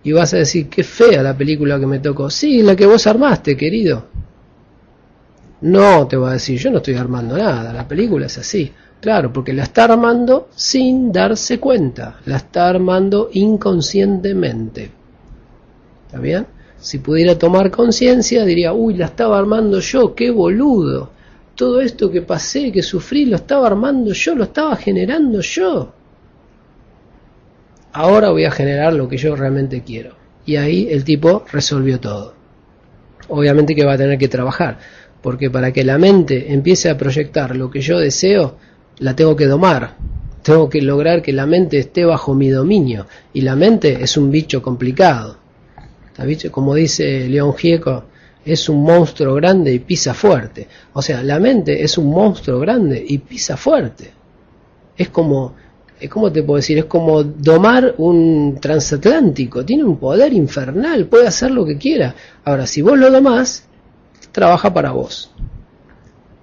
[0.03, 2.29] y vas a decir, qué fea la película que me tocó.
[2.29, 4.05] Sí, la que vos armaste, querido.
[5.63, 8.71] No, te va a decir, yo no estoy armando nada, la película es así.
[9.01, 14.91] Claro, porque la está armando sin darse cuenta, la está armando inconscientemente.
[16.07, 16.47] ¿Está bien?
[16.79, 21.15] Si pudiera tomar conciencia, diría, uy, la estaba armando yo, qué boludo.
[21.55, 25.93] Todo esto que pasé, que sufrí, lo estaba armando yo, lo estaba generando yo
[27.95, 30.17] ahora voy a generar lo que yo realmente quiero.
[30.45, 32.35] Y ahí el tipo resolvió todo.
[33.29, 34.79] Obviamente que va a tener que trabajar,
[35.23, 38.59] porque para que la mente empiece a proyectar lo que yo deseo,
[38.99, 39.97] la tengo que domar.
[40.43, 43.07] Tengo que lograr que la mente esté bajo mi dominio.
[43.33, 45.39] Y la mente es un bicho complicado.
[46.51, 48.05] Como dice León Gieco,
[48.45, 50.69] es un monstruo grande y pisa fuerte.
[50.93, 54.13] O sea, la mente es un monstruo grande y pisa fuerte.
[54.97, 55.55] Es como
[56.09, 56.79] ¿cómo te puedo decir?
[56.79, 62.15] Es como domar un transatlántico, tiene un poder infernal, puede hacer lo que quiera.
[62.45, 63.67] Ahora, si vos lo domás,
[64.33, 65.31] trabaja para vos,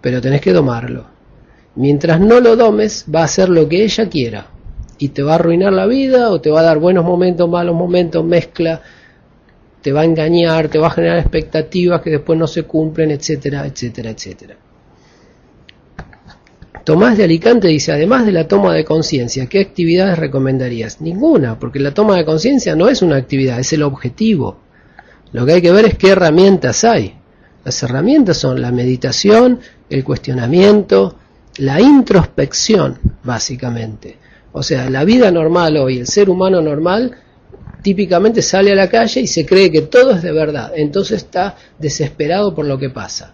[0.01, 1.05] pero tenés que domarlo.
[1.75, 4.47] Mientras no lo domes, va a hacer lo que ella quiera
[4.97, 7.75] y te va a arruinar la vida o te va a dar buenos momentos, malos
[7.75, 8.81] momentos, mezcla,
[9.81, 13.65] te va a engañar, te va a generar expectativas que después no se cumplen, etcétera,
[13.65, 14.57] etcétera, etcétera.
[16.83, 20.99] Tomás de Alicante dice, además de la toma de conciencia, ¿qué actividades recomendarías?
[20.99, 24.57] Ninguna, porque la toma de conciencia no es una actividad, es el objetivo.
[25.31, 27.15] Lo que hay que ver es qué herramientas hay.
[27.63, 29.59] Las herramientas son la meditación,
[29.89, 31.17] el cuestionamiento,
[31.57, 34.17] la introspección, básicamente.
[34.51, 37.15] O sea, la vida normal hoy, el ser humano normal,
[37.81, 40.71] típicamente sale a la calle y se cree que todo es de verdad.
[40.75, 43.33] Entonces está desesperado por lo que pasa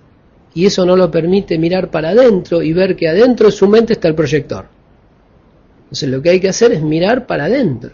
[0.58, 3.94] y eso no lo permite mirar para adentro y ver que adentro de su mente
[3.94, 4.66] está el proyector.
[5.84, 7.92] Entonces lo que hay que hacer es mirar para adentro,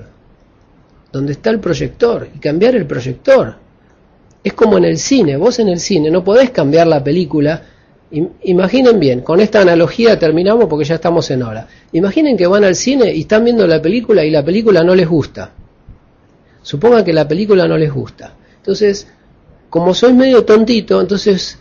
[1.12, 3.56] donde está el proyector, y cambiar el proyector.
[4.42, 7.64] Es como en el cine, vos en el cine no podés cambiar la película.
[8.44, 11.68] Imaginen bien, con esta analogía terminamos porque ya estamos en hora.
[11.92, 15.10] Imaginen que van al cine y están viendo la película y la película no les
[15.10, 15.52] gusta.
[16.64, 18.34] Supongan que la película no les gusta.
[18.58, 19.08] Entonces,
[19.70, 21.60] como soy medio tontito, entonces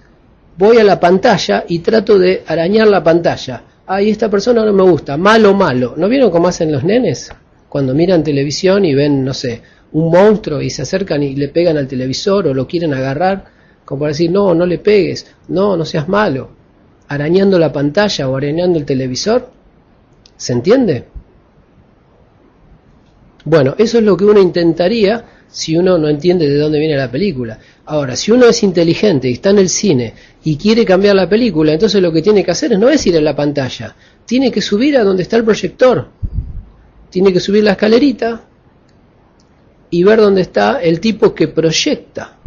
[0.56, 3.64] voy a la pantalla y trato de arañar la pantalla.
[3.86, 5.94] Ay, esta persona no me gusta, malo, malo.
[5.96, 7.30] ¿No vieron cómo hacen los nenes?
[7.68, 9.62] Cuando miran televisión y ven, no sé,
[9.92, 13.44] un monstruo y se acercan y le pegan al televisor o lo quieren agarrar,
[13.84, 16.50] como para decir, no, no le pegues, no, no seas malo.
[17.08, 19.50] Arañando la pantalla o arañando el televisor.
[20.36, 21.06] ¿Se entiende?
[23.44, 27.10] Bueno, eso es lo que uno intentaría si uno no entiende de dónde viene la
[27.10, 27.58] película.
[27.84, 30.14] Ahora, si uno es inteligente y está en el cine
[30.44, 33.16] y quiere cambiar la película, entonces lo que tiene que hacer es no es ir
[33.16, 33.94] a la pantalla,
[34.24, 36.08] tiene que subir a donde está el proyector,
[37.10, 38.44] tiene que subir la escalerita
[39.90, 42.38] y ver dónde está el tipo que proyecta.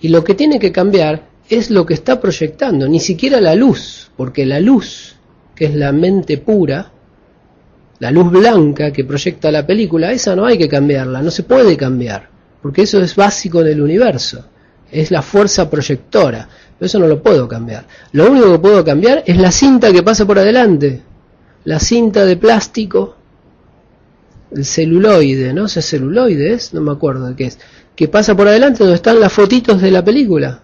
[0.00, 4.10] Y lo que tiene que cambiar es lo que está proyectando, ni siquiera la luz,
[4.16, 5.16] porque la luz,
[5.56, 6.92] que es la mente pura,
[8.00, 11.76] la luz blanca que proyecta la película, esa no hay que cambiarla, no se puede
[11.76, 12.28] cambiar,
[12.62, 14.44] porque eso es básico en el universo,
[14.90, 16.48] es la fuerza proyectora,
[16.78, 17.86] pero eso no lo puedo cambiar.
[18.12, 21.02] Lo único que puedo cambiar es la cinta que pasa por adelante,
[21.64, 23.16] la cinta de plástico,
[24.52, 25.66] el celuloide, ¿no?
[25.66, 26.72] ¿Ese celuloide es?
[26.72, 27.58] No me acuerdo de qué es,
[27.96, 30.62] que pasa por adelante donde están las fotitos de la película.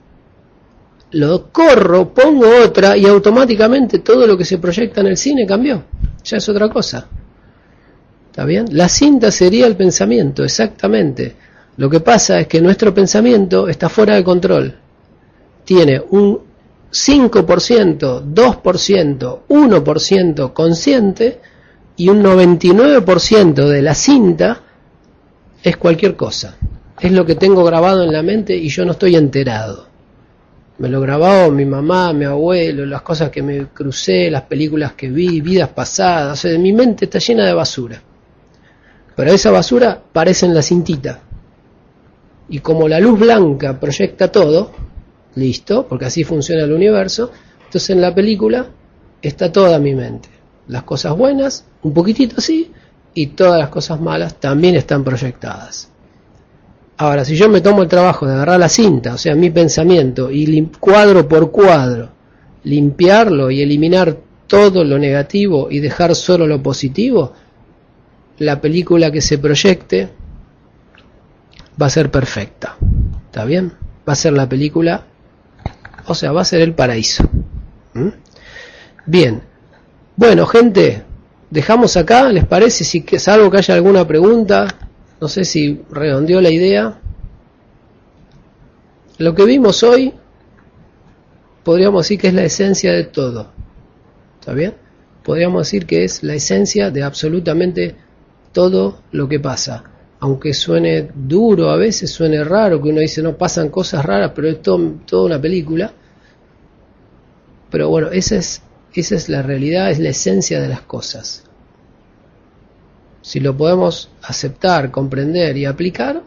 [1.11, 5.85] Lo corro, pongo otra y automáticamente todo lo que se proyecta en el cine cambió.
[6.25, 7.07] Ya es otra cosa.
[8.35, 8.67] ¿Está bien?
[8.73, 11.37] La cinta sería el pensamiento, exactamente.
[11.77, 14.75] Lo que pasa es que nuestro pensamiento está fuera de control.
[15.65, 16.41] Tiene un
[16.91, 21.41] 5%, 2%, 1% consciente
[21.97, 24.63] y un 99% de la cinta
[25.63, 26.57] es cualquier cosa.
[26.99, 29.87] Es lo que tengo grabado en la mente y yo no estoy enterado.
[30.79, 35.09] Me lo grabó mi mamá, mi abuelo, las cosas que me crucé, las películas que
[35.09, 36.33] vi, vidas pasadas.
[36.33, 38.03] O sea, mi mente está llena de basura.
[39.17, 41.21] Pero esa basura parece en la cintita.
[42.49, 44.73] Y como la luz blanca proyecta todo,
[45.35, 47.31] listo, porque así funciona el universo,
[47.65, 48.67] entonces en la película
[49.23, 50.29] está toda mi mente.
[50.69, 52.71] Las cosas buenas, un poquitito así,
[53.15, 55.91] y todas las cosas malas también están proyectadas.
[56.97, 60.31] Ahora, si yo me tomo el trabajo de agarrar la cinta, o sea, mi pensamiento,
[60.31, 62.11] y cuadro por cuadro,
[62.65, 64.17] limpiarlo y eliminar
[64.47, 67.33] todo lo negativo y dejar solo lo positivo,
[68.39, 70.11] la película que se proyecte
[71.81, 72.77] va a ser perfecta.
[73.27, 73.73] ¿Está bien?
[74.09, 75.05] Va a ser la película,
[76.07, 77.25] o sea, va a ser el paraíso.
[77.95, 78.09] ¿Mm?
[79.07, 79.43] Bien.
[80.17, 81.03] Bueno, gente,
[81.51, 82.85] dejamos acá, ¿les parece?
[82.85, 84.67] Si es algo que haya alguna pregunta,
[85.21, 87.01] no sé si redondeó la idea.
[89.19, 90.13] Lo que vimos hoy,
[91.63, 93.51] podríamos decir que es la esencia de todo.
[94.41, 94.75] ¿Está bien?
[95.23, 97.97] Podríamos decir que es la esencia de absolutamente
[98.55, 99.85] todo lo que pasa.
[100.21, 104.49] Aunque suene duro, a veces suene raro, que uno dice no pasan cosas raras, pero
[104.49, 105.93] es toda una película.
[107.71, 108.63] Pero bueno, esa es,
[108.95, 111.45] esa es la realidad, es la esencia de las cosas.
[113.21, 116.23] Si lo podemos aceptar, comprender y aplicar,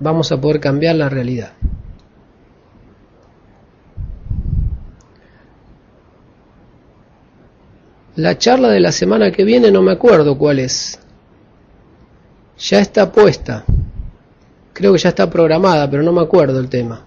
[0.00, 1.52] vamos a poder cambiar la realidad.
[8.16, 10.99] La charla de la semana que viene no me acuerdo cuál es.
[12.60, 13.64] Ya está puesta.
[14.72, 17.04] Creo que ya está programada, pero no me acuerdo el tema.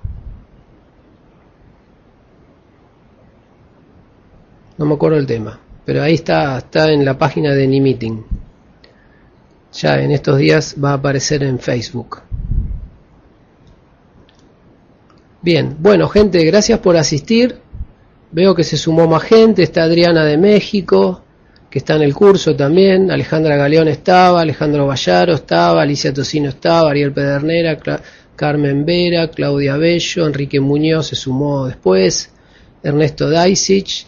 [4.78, 5.60] No me acuerdo el tema.
[5.86, 8.24] Pero ahí está, está en la página de Meeting
[9.74, 12.22] ya en estos días va a aparecer en Facebook.
[15.42, 17.60] Bien, bueno gente, gracias por asistir.
[18.32, 21.23] Veo que se sumó más gente, está Adriana de México,
[21.74, 26.92] que está en el curso también, Alejandra Galeón estaba, Alejandro Vallaro estaba, Alicia Tocino estaba,
[26.92, 27.80] Ariel Pedernera,
[28.36, 32.32] Carmen Vera, Claudia Bello, Enrique Muñoz se sumó después,
[32.84, 34.06] Ernesto Daisich,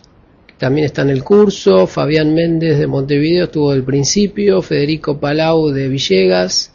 [0.59, 5.87] también está en el curso, Fabián Méndez de Montevideo estuvo del principio, Federico Palau de
[5.87, 6.71] Villegas,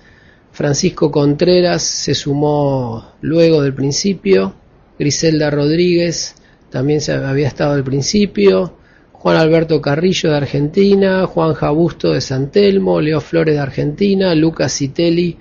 [0.51, 4.57] Francisco Contreras se sumó luego del principio,
[4.99, 6.35] Griselda Rodríguez
[6.69, 8.80] también se había estado al principio,
[9.21, 14.73] Juan Alberto Carrillo de Argentina, Juan Jabusto de San Telmo, Leo Flores de Argentina, Lucas
[14.73, 15.37] Citelli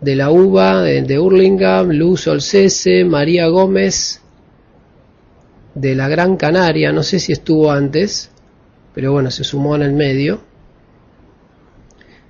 [0.00, 4.22] de la UBA de, de Hurlingham, Luz Olcese, María Gómez
[5.74, 8.30] de la Gran Canaria, no sé si estuvo antes,
[8.94, 10.40] pero bueno, se sumó en el medio.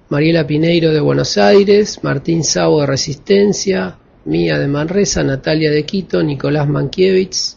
[0.08, 6.24] Mariela Pineiro de Buenos Aires, Martín Sabo de Resistencia, Mía de Manresa, Natalia de Quito,
[6.24, 7.56] Nicolás Mankiewicz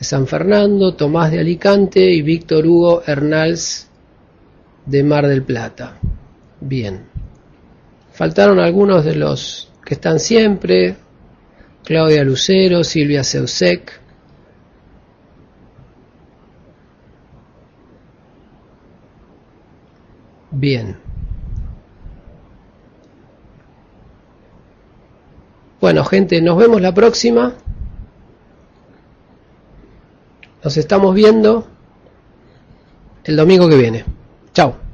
[0.00, 3.86] de San Fernando, Tomás de Alicante y Víctor Hugo Hernals
[4.86, 5.98] de Mar del Plata.
[6.58, 7.04] Bien.
[8.14, 10.96] Faltaron algunos de los que están siempre,
[11.84, 14.00] Claudia Lucero, Silvia Seusek,
[20.52, 20.96] Bien.
[25.80, 27.54] Bueno, gente, nos vemos la próxima.
[30.62, 31.66] Nos estamos viendo
[33.24, 34.04] el domingo que viene.
[34.52, 34.89] Chao.